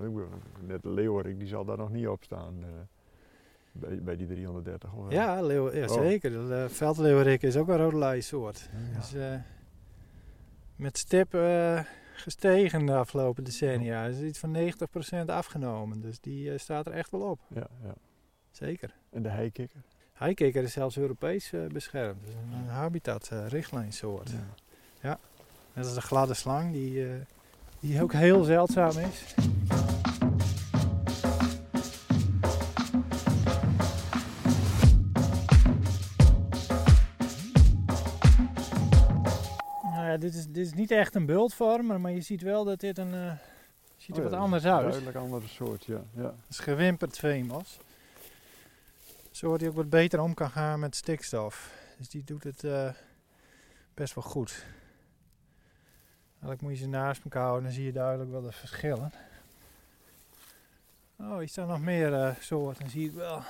Net 0.61 0.83
de 0.83 0.89
leeuwerik, 0.89 1.39
die 1.39 1.47
zal 1.47 1.65
daar 1.65 1.77
nog 1.77 1.91
niet 1.91 2.07
op 2.07 2.23
staan. 2.23 2.63
Bij, 3.73 4.03
bij 4.03 4.15
die 4.15 4.27
330. 4.27 4.93
Of, 4.93 5.01
wel? 5.01 5.11
Ja, 5.11 5.41
leeuw, 5.41 5.73
ja 5.73 5.87
Oh. 5.87 5.93
zeker. 5.93 6.31
De 6.31 6.55
eh, 6.55 6.69
veldleeuwerik 6.69 7.41
is 7.41 7.55
ook 7.57 7.67
een 7.67 7.77
rode 7.77 8.21
soort. 8.21 8.69
Ja. 8.91 8.99
Dus, 8.99 9.13
eh, 9.13 9.35
met 10.75 10.97
stip 10.97 11.33
eh, 11.33 11.79
gestegen 12.13 12.85
de 12.85 12.95
afgelopen 12.95 13.43
decennia. 13.43 14.05
is 14.05 14.19
iets 14.19 14.39
van 14.39 14.51
90% 14.51 15.29
afgenomen. 15.29 16.01
Dus 16.01 16.19
die 16.19 16.57
staat 16.57 16.85
er 16.85 16.93
echt 16.93 17.11
wel 17.11 17.21
op. 17.21 17.39
Ja, 17.47 17.67
ja. 17.83 17.93
Zeker. 18.51 18.93
En 19.09 19.23
de 19.23 19.29
heikikker? 19.29 19.81
Heikikker 20.13 20.63
is 20.63 20.73
zelfs 20.73 20.97
Europees 20.97 21.53
beschermd. 21.71 22.25
Dus 22.25 22.33
een, 22.33 22.67
habitat-richtlijnsoort. 22.67 24.31
Ja. 25.01 25.19
Net 25.73 25.85
als 25.85 25.93
de 25.93 26.01
gladde 26.01 26.33
slang, 26.33 26.71
die, 26.71 27.05
die 27.79 28.01
ook 28.01 28.13
heel 28.13 28.43
zeldzaam 28.43 28.97
is. 28.97 29.35
Ja, 40.13 40.19
dit 40.19 40.33
is, 40.33 40.47
dit 40.47 40.65
is 40.65 40.73
niet 40.73 40.91
echt 40.91 41.15
een 41.15 41.25
bultvormer, 41.25 42.01
maar 42.01 42.11
je 42.11 42.21
ziet 42.21 42.41
wel 42.41 42.63
dat 42.63 42.79
dit 42.79 42.97
een... 42.97 43.13
eh, 43.13 43.33
ziet 43.97 44.17
er 44.17 44.23
Oh 44.23 44.23
ja, 44.23 44.29
wat 44.29 44.39
anders 44.39 44.63
is 44.63 44.69
een 44.69 44.75
uit. 44.75 44.89
Duidelijk 44.89 45.17
andere 45.17 45.47
soort, 45.47 45.85
ja. 45.85 46.01
ja. 46.13 46.21
Dat 46.21 46.35
is 46.49 46.59
gewimperd. 46.59 47.23
Een 47.23 47.51
soort 49.31 49.59
die 49.59 49.69
ook 49.69 49.75
wat 49.75 49.89
beter 49.89 50.21
om 50.21 50.33
kan 50.33 50.49
gaan 50.49 50.79
met 50.79 50.95
stikstof. 50.95 51.71
Dus 51.97 52.09
die 52.09 52.23
doet 52.23 52.43
het 52.43 52.63
eh, 52.63 52.89
best 53.93 54.15
wel 54.15 54.23
goed. 54.23 54.65
Eigenlijk 56.31 56.61
moet 56.61 56.71
je 56.71 56.77
ze 56.77 56.87
naast 56.87 57.23
elkaar 57.23 57.43
houden, 57.43 57.63
dan 57.63 57.73
zie 57.73 57.85
je 57.85 57.91
duidelijk 57.91 58.31
wel 58.31 58.41
de 58.41 58.51
verschillen. 58.51 59.11
Oh, 61.19 61.37
hier 61.37 61.47
staan 61.47 61.67
nog 61.67 61.81
meer 61.81 62.13
eh, 62.13 62.35
soorten, 62.39 62.89
zie 62.89 63.07
ik 63.07 63.13
wel. 63.13 63.43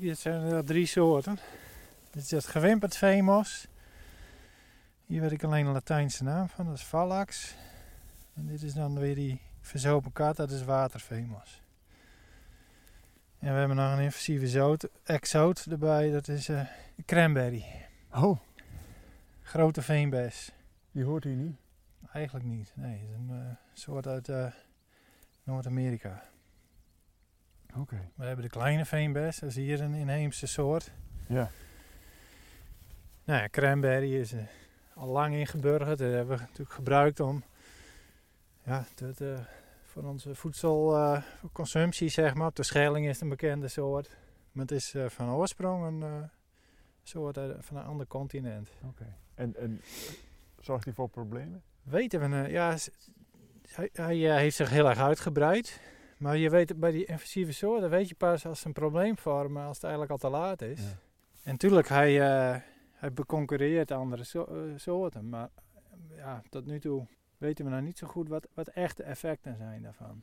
Dit 0.00 0.18
zijn 0.18 0.42
er 0.42 0.64
drie 0.64 0.86
soorten. 0.86 1.38
Dit 2.10 2.22
is 2.22 2.30
het 2.30 2.46
gewimperd 2.46 2.96
veenmos. 2.96 3.66
Hier 5.06 5.20
weet 5.20 5.32
ik 5.32 5.44
alleen 5.44 5.64
de 5.64 5.70
Latijnse 5.70 6.24
naam 6.24 6.48
van, 6.48 6.66
dat 6.66 6.74
is 6.74 6.84
Vallax. 6.84 7.54
En 8.34 8.46
dit 8.46 8.62
is 8.62 8.74
dan 8.74 8.98
weer 8.98 9.14
die 9.14 9.40
verzopen 9.60 10.12
kat, 10.12 10.36
dat 10.36 10.50
is 10.50 10.64
waterveenmos. 10.64 11.62
En 13.38 13.52
we 13.52 13.58
hebben 13.58 13.76
nog 13.76 13.92
een 13.92 14.02
invasieve 14.04 14.48
zoot, 14.48 14.88
exoot 15.04 15.66
erbij, 15.70 16.10
dat 16.10 16.28
is 16.28 16.48
eh 16.48 16.66
cranberry. 17.06 17.64
Oh, 18.14 18.38
Grote 19.42 19.82
veenbes. 19.82 20.52
die 20.92 21.04
hoort 21.04 21.24
hier 21.24 21.36
niet. 21.36 21.56
Eigenlijk 22.12 22.44
niet, 22.44 22.72
nee. 22.74 22.98
Het 22.98 23.08
is 23.08 23.14
een 23.14 23.30
eh, 23.30 23.56
soort 23.72 24.06
uit 24.06 24.28
eh, 24.28 24.46
Noord-Amerika. 25.44 26.22
Oké. 27.76 28.10
We 28.14 28.24
hebben 28.24 28.44
de 28.44 28.50
kleine 28.50 28.84
veenbes, 28.84 29.38
dat 29.38 29.48
is 29.48 29.56
hier 29.56 29.80
een 29.80 29.94
inheemse 29.94 30.46
soort. 30.46 30.90
Ja. 31.26 31.50
Nou 33.24 33.40
ja, 33.40 33.48
cranberry 33.48 34.14
is 34.14 34.32
eh, 34.32 34.42
al 34.94 35.08
lang 35.08 35.34
ingeburgerd. 35.34 35.98
Dat 35.98 36.12
hebben 36.12 36.36
we 36.36 36.42
natuurlijk 36.42 36.72
gebruikt 36.72 37.20
om 37.20 37.42
ja, 38.64 38.84
te 38.94 39.44
voor 39.84 40.02
onze 40.02 40.34
voedselconsumptie, 40.34 42.08
zeg 42.08 42.34
maar. 42.34 42.46
Op 42.46 42.56
de 42.56 42.62
Schelling 42.62 43.06
is 43.06 43.12
het 43.12 43.22
een 43.22 43.28
bekende 43.28 43.68
soort. 43.68 44.10
Maar 44.52 44.62
het 44.64 44.72
is 44.72 44.94
eh, 44.94 45.08
van 45.08 45.30
oorsprong 45.30 45.86
een 45.86 46.02
eh, 46.02 46.28
soort 47.02 47.38
uit- 47.38 47.56
van 47.64 47.76
een 47.76 47.84
ander 47.84 48.06
continent. 48.06 48.70
Oké. 48.84 49.14
En, 49.34 49.56
en 49.56 49.80
zorgt 50.60 50.84
die 50.84 50.92
voor 50.94 51.08
problemen? 51.08 51.62
Weten 51.82 52.30
we, 52.30 52.36
eh, 52.36 52.50
ja, 52.50 52.76
hij, 53.68 53.88
hij 53.92 54.30
eh, 54.30 54.36
heeft 54.36 54.56
zich 54.56 54.70
heel 54.70 54.88
erg 54.88 54.98
uitgebreid. 54.98 55.80
Maar 56.22 56.36
je 56.36 56.50
weet, 56.50 56.80
bij 56.80 56.90
die 56.90 57.04
invasieve 57.04 57.52
soorten 57.52 57.90
weet 57.90 58.08
je 58.08 58.14
pas 58.14 58.46
als 58.46 58.60
ze 58.60 58.66
een 58.66 58.72
probleem 58.72 59.18
vormen 59.18 59.64
als 59.66 59.74
het 59.76 59.82
eigenlijk 59.84 60.12
al 60.12 60.18
te 60.18 60.28
laat 60.36 60.62
is. 60.62 60.80
Ja. 60.80 60.88
En 61.42 61.50
natuurlijk, 61.50 61.88
hij, 61.88 62.20
eh, 62.20 62.60
hij 62.92 63.12
beconcurreert 63.12 63.90
andere 63.90 64.24
so- 64.24 64.44
eh, 64.44 64.60
soorten. 64.76 65.28
Maar 65.28 65.48
eh, 66.10 66.16
ja, 66.16 66.42
tot 66.50 66.66
nu 66.66 66.80
toe 66.80 67.06
weten 67.38 67.64
we 67.64 67.70
nou 67.70 67.82
niet 67.82 67.98
zo 67.98 68.06
goed 68.06 68.28
wat, 68.28 68.48
wat 68.54 68.68
echt 68.68 68.96
de 68.96 69.02
effecten 69.02 69.56
zijn 69.56 69.82
daarvan. 69.82 70.22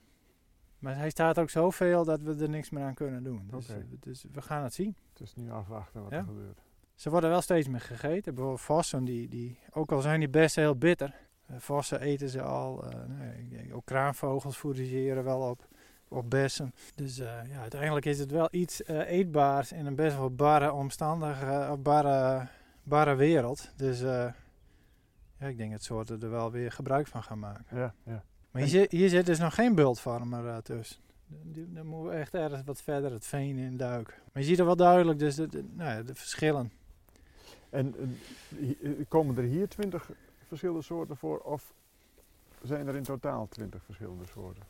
Maar 0.79 0.95
hij 0.97 1.09
staat 1.09 1.39
ook 1.39 1.49
zoveel 1.49 2.03
dat 2.05 2.21
we 2.21 2.35
er 2.35 2.49
niks 2.49 2.69
meer 2.69 2.83
aan 2.83 2.93
kunnen 2.93 3.23
doen. 3.23 3.47
Dus, 3.49 3.67
dus 3.99 4.25
we 4.31 4.41
gaan 4.41 4.63
het 4.63 4.73
zien. 4.73 4.95
Het 5.13 5.21
is 5.21 5.35
nu 5.35 5.51
afwachten 5.51 6.01
wat 6.01 6.11
Ja. 6.11 6.17
er 6.17 6.23
gebeurt. 6.23 6.61
Ze 6.95 7.09
worden 7.09 7.29
wel 7.29 7.41
steeds 7.41 7.67
meer 7.67 7.81
gegeten. 7.81 8.33
Bijvoorbeeld 8.33 8.61
vossen, 8.65 9.03
die, 9.03 9.27
die, 9.27 9.59
ook 9.71 9.91
al 9.91 10.01
zijn 10.01 10.19
die 10.19 10.29
best 10.29 10.55
heel 10.55 10.75
bitter. 10.75 11.15
vossen 11.57 12.01
eten 12.01 12.29
ze 12.29 12.41
al. 12.41 12.83
eh, 12.89 12.99
nee, 13.07 13.73
ook 13.73 13.85
kraanvogels 13.85 14.57
voeden 14.57 14.85
ze 14.85 14.91
hier 14.91 15.23
wel 15.23 15.49
op. 15.49 15.67
Op 16.11 16.29
bessen. 16.29 16.73
Dus 16.95 17.19
eh, 17.19 17.25
ja, 17.51 17.61
uiteindelijk 17.61 18.05
is 18.05 18.19
het 18.19 18.31
wel 18.31 18.47
iets 18.51 18.83
eh, 18.83 19.09
eetbaars 19.09 19.71
in 19.71 19.85
een 19.85 19.95
best 19.95 20.17
wel 20.17 20.29
barre 20.35 20.71
omstandige, 20.73 21.45
eh, 21.45 21.73
barre, 21.73 22.47
barre 22.83 23.15
wereld. 23.15 23.71
Dus 23.75 23.99
ja, 23.99 25.47
ik 25.47 25.57
denk 25.57 25.71
dat 25.71 25.83
soorten 25.83 26.21
er 26.21 26.29
wel 26.29 26.51
weer 26.51 26.71
gebruik 26.71 27.07
van 27.07 27.23
gaan 27.23 27.39
maken. 27.39 27.65
Ja, 27.77 27.93
ja. 28.03 28.23
Maar 28.51 28.61
hier, 28.61 28.71
zit, 28.71 28.91
hier 28.91 29.09
zit 29.09 29.25
dus 29.25 29.39
nog 29.39 29.53
geen 29.53 29.75
bultfarmer 29.75 30.61
tussen. 30.63 31.01
Daar 31.27 31.85
moeten 31.85 32.11
we 32.11 32.17
echt 32.17 32.33
ergens 32.33 32.61
wat 32.65 32.81
verder 32.81 33.11
het 33.11 33.25
veen 33.25 33.57
in 33.57 33.77
duiken. 33.77 34.13
Maar 34.33 34.41
je 34.43 34.49
ziet 34.49 34.59
er 34.59 34.65
wel 34.65 34.75
duidelijk 34.75 35.19
dus 35.19 35.35
de, 35.35 35.47
de- 35.47 35.65
nou 35.73 35.89
ja, 35.97 36.03
de 36.03 36.15
verschillen. 36.15 36.71
En 37.69 37.95
komen 39.07 39.37
er 39.37 39.43
hier 39.43 39.67
twintig 39.67 40.09
verschillende 40.47 40.81
soorten 40.81 41.17
voor 41.17 41.39
of 41.39 41.73
zijn 42.63 42.87
er 42.87 42.95
in 42.95 43.03
totaal 43.03 43.47
twintig 43.47 43.83
verschillende 43.83 44.25
soorten? 44.25 44.63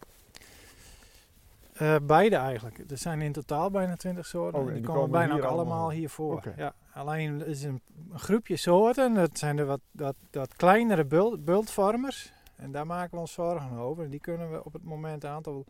Eh, 1.80 1.96
beide 2.04 2.36
eigenlijk. 2.36 2.92
Er 2.92 2.98
zijn 2.98 3.22
in 3.22 3.32
totaal 3.32 3.72
bijna 3.72 3.96
20 3.96 4.26
soorten. 4.26 4.60
Oh, 4.60 4.66
die, 4.66 4.74
die 4.74 4.84
komen 4.84 5.02
komen 5.02 5.20
bijna 5.20 5.34
ook 5.34 5.42
allemaal 5.42 5.74
allemaal. 5.74 5.92
hier 5.92 6.10
voor. 6.10 6.54
Ja, 6.56 6.74
alleen 6.94 7.46
is 7.46 7.64
een, 7.64 7.82
een 8.12 8.20
groepje 8.20 8.56
soorten. 8.56 9.14
Dat 9.14 9.38
zijn 9.38 9.56
de 9.56 9.66
wat, 9.66 9.80
dat, 9.92 10.16
dat 10.30 10.56
kleinere 10.56 11.06
bult, 11.06 11.46
bultvormers. 11.46 12.34
En 12.56 12.72
daar 12.72 12.86
maken 12.86 13.12
we 13.12 13.20
ons 13.20 13.34
zorgen 13.34 13.78
over. 13.78 14.04
En 14.04 14.10
die 14.10 14.20
kunnen 14.20 14.52
we 14.52 14.66
op 14.66 14.74
het 14.74 14.84
moment 14.84 15.24
een 15.24 15.30
aantal 15.30 15.66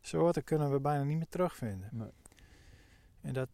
soorten 0.00 0.44
kunnen 0.44 0.72
we 0.72 0.80
bijna 0.80 1.02
niet 1.02 1.16
meer 1.16 1.28
terugvinden. 1.28 1.88
Nee. 1.92 2.12
En 3.20 3.32
dat, 3.32 3.48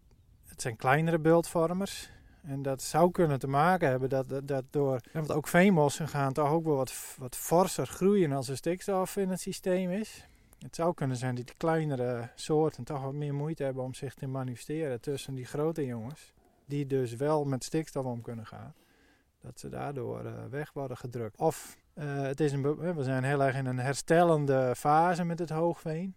het 0.46 0.62
zijn 0.62 0.76
kleinere 0.76 1.18
bultvormers. 1.18 2.10
En 2.42 2.62
dat 2.62 2.82
zou 2.82 3.10
kunnen 3.10 3.38
te 3.38 3.48
maken 3.48 3.88
hebben 3.88 4.08
dat, 4.08 4.28
dat, 4.28 4.48
dat 4.48 4.64
door... 4.70 5.00
ja, 5.02 5.10
Want 5.12 5.32
ook 5.32 5.48
veenmossen 5.48 6.08
gaan 6.08 6.32
toch 6.32 6.50
ook 6.50 6.64
wel 6.64 6.76
wat, 6.76 7.16
wat 7.18 7.36
forser 7.36 7.86
groeien 7.86 8.32
als 8.32 8.48
er 8.48 8.56
stikstof 8.56 9.16
in 9.16 9.28
het 9.28 9.40
systeem 9.40 9.90
is. 9.90 10.26
Het 10.62 10.74
zou 10.74 10.94
kunnen 10.94 11.16
zijn 11.16 11.34
dat 11.34 11.46
die 11.46 11.56
kleinere 11.56 12.30
soorten 12.34 12.84
toch 12.84 13.02
wat 13.02 13.12
meer 13.12 13.34
moeite 13.34 13.62
hebben 13.62 13.82
om 13.82 13.94
zich 13.94 14.14
te 14.14 14.26
manifesteren 14.26 15.00
tussen 15.00 15.34
die 15.34 15.44
grote 15.44 15.86
jongens. 15.86 16.32
Die 16.66 16.86
dus 16.86 17.14
wel 17.14 17.44
met 17.44 17.64
stikstof 17.64 18.04
om 18.04 18.20
kunnen 18.20 18.46
gaan. 18.46 18.74
Dat 19.40 19.60
ze 19.60 19.68
daardoor 19.68 20.24
eh, 20.24 20.32
weg 20.50 20.72
worden 20.72 20.96
gedrukt. 20.96 21.36
Of 21.36 21.76
eh, 21.94 22.22
het 22.22 22.40
is 22.40 22.52
een, 22.52 22.94
we 22.94 23.02
zijn 23.02 23.24
heel 23.24 23.42
erg 23.42 23.56
in 23.56 23.66
een 23.66 23.78
herstellende 23.78 24.74
fase 24.76 25.24
met 25.24 25.38
het 25.38 25.50
hoogveen. 25.50 26.14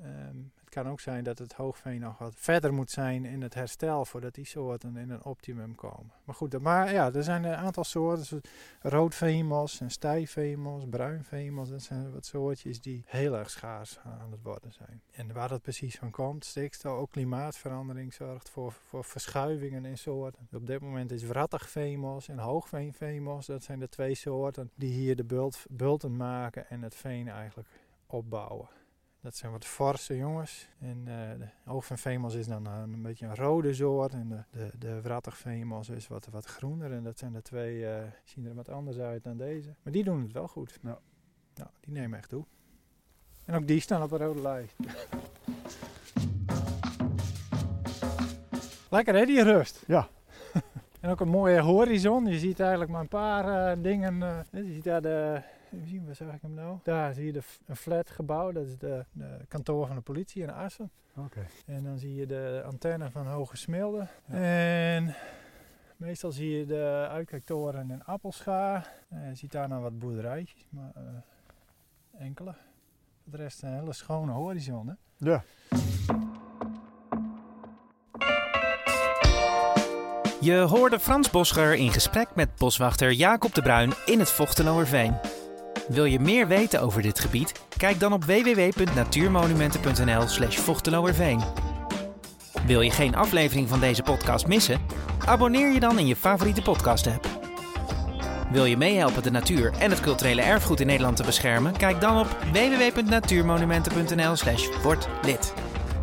Ehm, 0.00 0.36
kan 0.70 0.88
ook 0.88 1.00
zijn 1.00 1.24
dat 1.24 1.38
het 1.38 1.52
hoogveen 1.52 2.00
nog 2.00 2.18
wat 2.18 2.34
verder 2.36 2.74
moet 2.74 2.90
zijn 2.90 3.24
in 3.24 3.42
het 3.42 3.54
herstel 3.54 4.04
voordat 4.04 4.34
die 4.34 4.46
soorten 4.46 4.96
in 4.96 5.10
een 5.10 5.24
optimum 5.24 5.74
komen. 5.74 6.12
Maar 6.24 6.34
goed, 6.34 6.60
maar 6.60 6.92
ja, 6.92 7.12
er 7.12 7.24
zijn 7.24 7.44
een 7.44 7.54
aantal 7.54 7.84
soorten, 7.84 8.40
roodveenmos 8.80 9.80
en 9.80 9.90
stijveenmos, 9.90 10.84
bruinveenmos. 10.90 11.68
Dat 11.68 11.82
zijn 11.82 12.12
wat 12.12 12.26
soortjes 12.26 12.80
die 12.80 13.04
heel 13.06 13.36
erg 13.36 13.50
schaars 13.50 13.98
aan 13.98 14.30
het 14.30 14.42
worden 14.42 14.72
zijn. 14.72 15.02
En 15.10 15.32
waar 15.32 15.48
dat 15.48 15.62
precies 15.62 15.96
van 15.96 16.10
komt, 16.10 16.44
stikstof, 16.44 16.98
ook 16.98 17.10
klimaatverandering 17.10 18.14
zorgt 18.14 18.50
voor, 18.50 18.72
voor 18.72 19.04
verschuivingen 19.04 19.84
in 19.84 19.98
soorten. 19.98 20.48
Op 20.52 20.66
dit 20.66 20.80
moment 20.80 21.10
is 21.10 21.24
veenmos 21.50 22.28
en 22.28 22.38
hoogveenveenmos, 22.38 23.46
dat 23.46 23.62
zijn 23.62 23.78
de 23.78 23.88
twee 23.88 24.14
soorten 24.14 24.70
die 24.74 24.92
hier 24.92 25.16
de 25.16 25.24
bult, 25.24 25.64
bulten 25.68 26.16
maken 26.16 26.68
en 26.68 26.82
het 26.82 26.94
veen 26.94 27.28
eigenlijk 27.28 27.68
opbouwen. 28.06 28.79
Dat 29.22 29.36
zijn 29.36 29.52
wat 29.52 29.64
forse 29.64 30.16
jongens. 30.16 30.68
En 30.78 31.02
eh 31.06 31.38
de 31.38 31.46
hoogveenveenmos 31.64 32.34
is 32.34 32.46
dan 32.46 32.66
een, 32.66 32.92
een 32.92 33.02
beetje 33.02 33.26
een 33.26 33.36
rode 33.36 33.74
soort. 33.74 34.12
En 34.12 34.28
de, 34.28 34.42
de, 34.50 34.70
de 34.78 35.00
wrattigveenmos 35.00 35.88
is 35.88 36.08
wat, 36.08 36.26
wat 36.30 36.44
groener. 36.44 36.92
En 36.92 37.02
dat 37.04 37.18
zijn 37.18 37.32
de 37.32 37.42
twee, 37.42 37.86
eh, 37.86 38.02
zien 38.24 38.46
er 38.46 38.54
wat 38.54 38.68
anders 38.68 38.98
uit 38.98 39.22
dan 39.24 39.36
deze. 39.36 39.74
Maar 39.82 39.92
die 39.92 40.04
doen 40.04 40.22
het 40.22 40.32
wel 40.32 40.48
goed. 40.48 40.78
Ja. 40.82 40.98
Nou, 41.54 41.68
die 41.80 41.92
nemen 41.92 42.18
echt 42.18 42.28
toe. 42.28 42.44
En 43.44 43.54
ook 43.54 43.66
die 43.66 43.80
staan 43.80 44.02
op 44.02 44.10
een 44.12 44.18
rode 44.18 44.40
lijst. 44.40 44.74
Lekker 48.90 49.14
hè, 49.14 49.24
die 49.24 49.42
rust. 49.42 49.82
Ja. 49.86 50.08
En 51.00 51.10
ook 51.10 51.20
een 51.20 51.28
mooie 51.28 51.60
horizon. 51.60 52.26
Je 52.26 52.38
ziet 52.38 52.60
eigenlijk 52.60 52.90
maar 52.90 53.00
een 53.00 53.08
paar 53.08 53.70
eh, 53.72 53.82
dingen. 53.82 54.22
eh, 54.22 54.38
je 54.50 54.72
ziet 54.72 54.84
daar 54.84 55.02
de. 55.02 55.42
Even 55.72 55.88
zien, 55.88 56.06
waar 56.06 56.14
zag 56.14 56.34
ik 56.34 56.42
hem 56.42 56.54
nou? 56.54 56.78
Daar 56.82 57.14
zie 57.14 57.24
je 57.24 57.32
de, 57.32 57.42
een 57.66 57.76
flatgebouw. 57.76 58.52
Dat 58.52 58.66
is 58.66 58.78
de, 58.78 59.04
de 59.12 59.38
kantoor 59.48 59.86
van 59.86 59.96
de 59.96 60.02
politie 60.02 60.42
in 60.42 60.50
Assen. 60.50 60.90
Oké. 61.16 61.46
En 61.66 61.84
dan 61.84 61.98
zie 61.98 62.14
je 62.14 62.26
de 62.26 62.62
antenne 62.66 63.10
van 63.10 63.26
Hoge 63.26 63.56
Smilde. 63.56 64.06
Ja. 64.26 64.36
En 64.36 65.14
meestal 65.96 66.32
zie 66.32 66.58
je 66.58 66.66
de 66.66 67.06
uitkijktoren 67.10 67.90
in 67.90 68.04
Appelscha. 68.04 68.84
En 69.08 69.28
je 69.28 69.34
ziet 69.34 69.52
daar 69.52 69.68
nou 69.68 69.82
wat 69.82 69.98
boerderijtjes, 69.98 70.66
maar 70.70 70.92
eh, 70.94 71.02
enkele. 72.24 72.54
Voor 73.22 73.32
de 73.32 73.36
rest 73.36 73.62
een 73.62 73.74
hele 73.74 73.92
schone 73.92 74.32
horizon. 74.32 74.88
Hè? 74.88 74.94
Ja. 75.16 75.42
Je 80.40 80.56
hoorde 80.56 81.00
Frans 81.00 81.30
Boscher 81.30 81.74
in 81.74 81.92
gesprek 81.92 82.28
met 82.34 82.56
boswachter 82.56 83.12
Jacob 83.12 83.54
de 83.54 83.62
Bruin 83.62 83.92
in 84.06 84.18
het 84.18 84.30
Vochteloerveen. 84.30 85.39
Wil 85.90 86.04
je 86.04 86.20
meer 86.20 86.48
weten 86.48 86.80
over 86.80 87.02
dit 87.02 87.20
gebied? 87.20 87.52
Kijk 87.76 88.00
dan 88.00 88.12
op 88.12 88.24
www.natuurmonumenten.nl 88.24 90.28
slash 90.28 90.56
Vochteloerveen. 90.56 91.40
Wil 92.66 92.80
je 92.80 92.90
geen 92.90 93.14
aflevering 93.14 93.68
van 93.68 93.80
deze 93.80 94.02
podcast 94.02 94.46
missen? 94.46 94.80
Abonneer 95.26 95.72
je 95.72 95.80
dan 95.80 95.98
in 95.98 96.06
je 96.06 96.16
favoriete 96.16 96.62
podcast 96.62 97.06
app. 97.06 97.28
Wil 98.50 98.64
je 98.64 98.76
meehelpen 98.76 99.22
de 99.22 99.30
natuur 99.30 99.72
en 99.78 99.90
het 99.90 100.00
culturele 100.00 100.42
erfgoed 100.42 100.80
in 100.80 100.86
Nederland 100.86 101.16
te 101.16 101.22
beschermen? 101.22 101.76
Kijk 101.76 102.00
dan 102.00 102.18
op 102.18 102.36
www.natuurmonumenten.nl 102.52 104.36
slash 104.36 104.68
word 104.82 105.08
lid. 105.22 105.54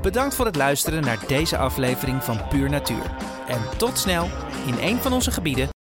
Bedankt 0.02 0.36
voor 0.36 0.46
het 0.46 0.56
luisteren 0.56 1.04
naar 1.04 1.20
deze 1.28 1.58
aflevering 1.58 2.24
van 2.24 2.48
Puur 2.48 2.70
Natuur. 2.70 3.16
En 3.48 3.62
tot 3.78 3.98
snel 3.98 4.28
in 4.66 4.76
een 4.82 4.98
van 4.98 5.14
onze 5.14 5.32
gebieden 5.32 5.76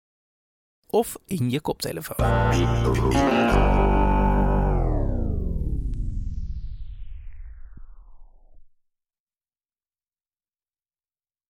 of 0.92 1.16
in 1.26 1.50
je 1.50 1.60
koptelefoon. 1.60 2.26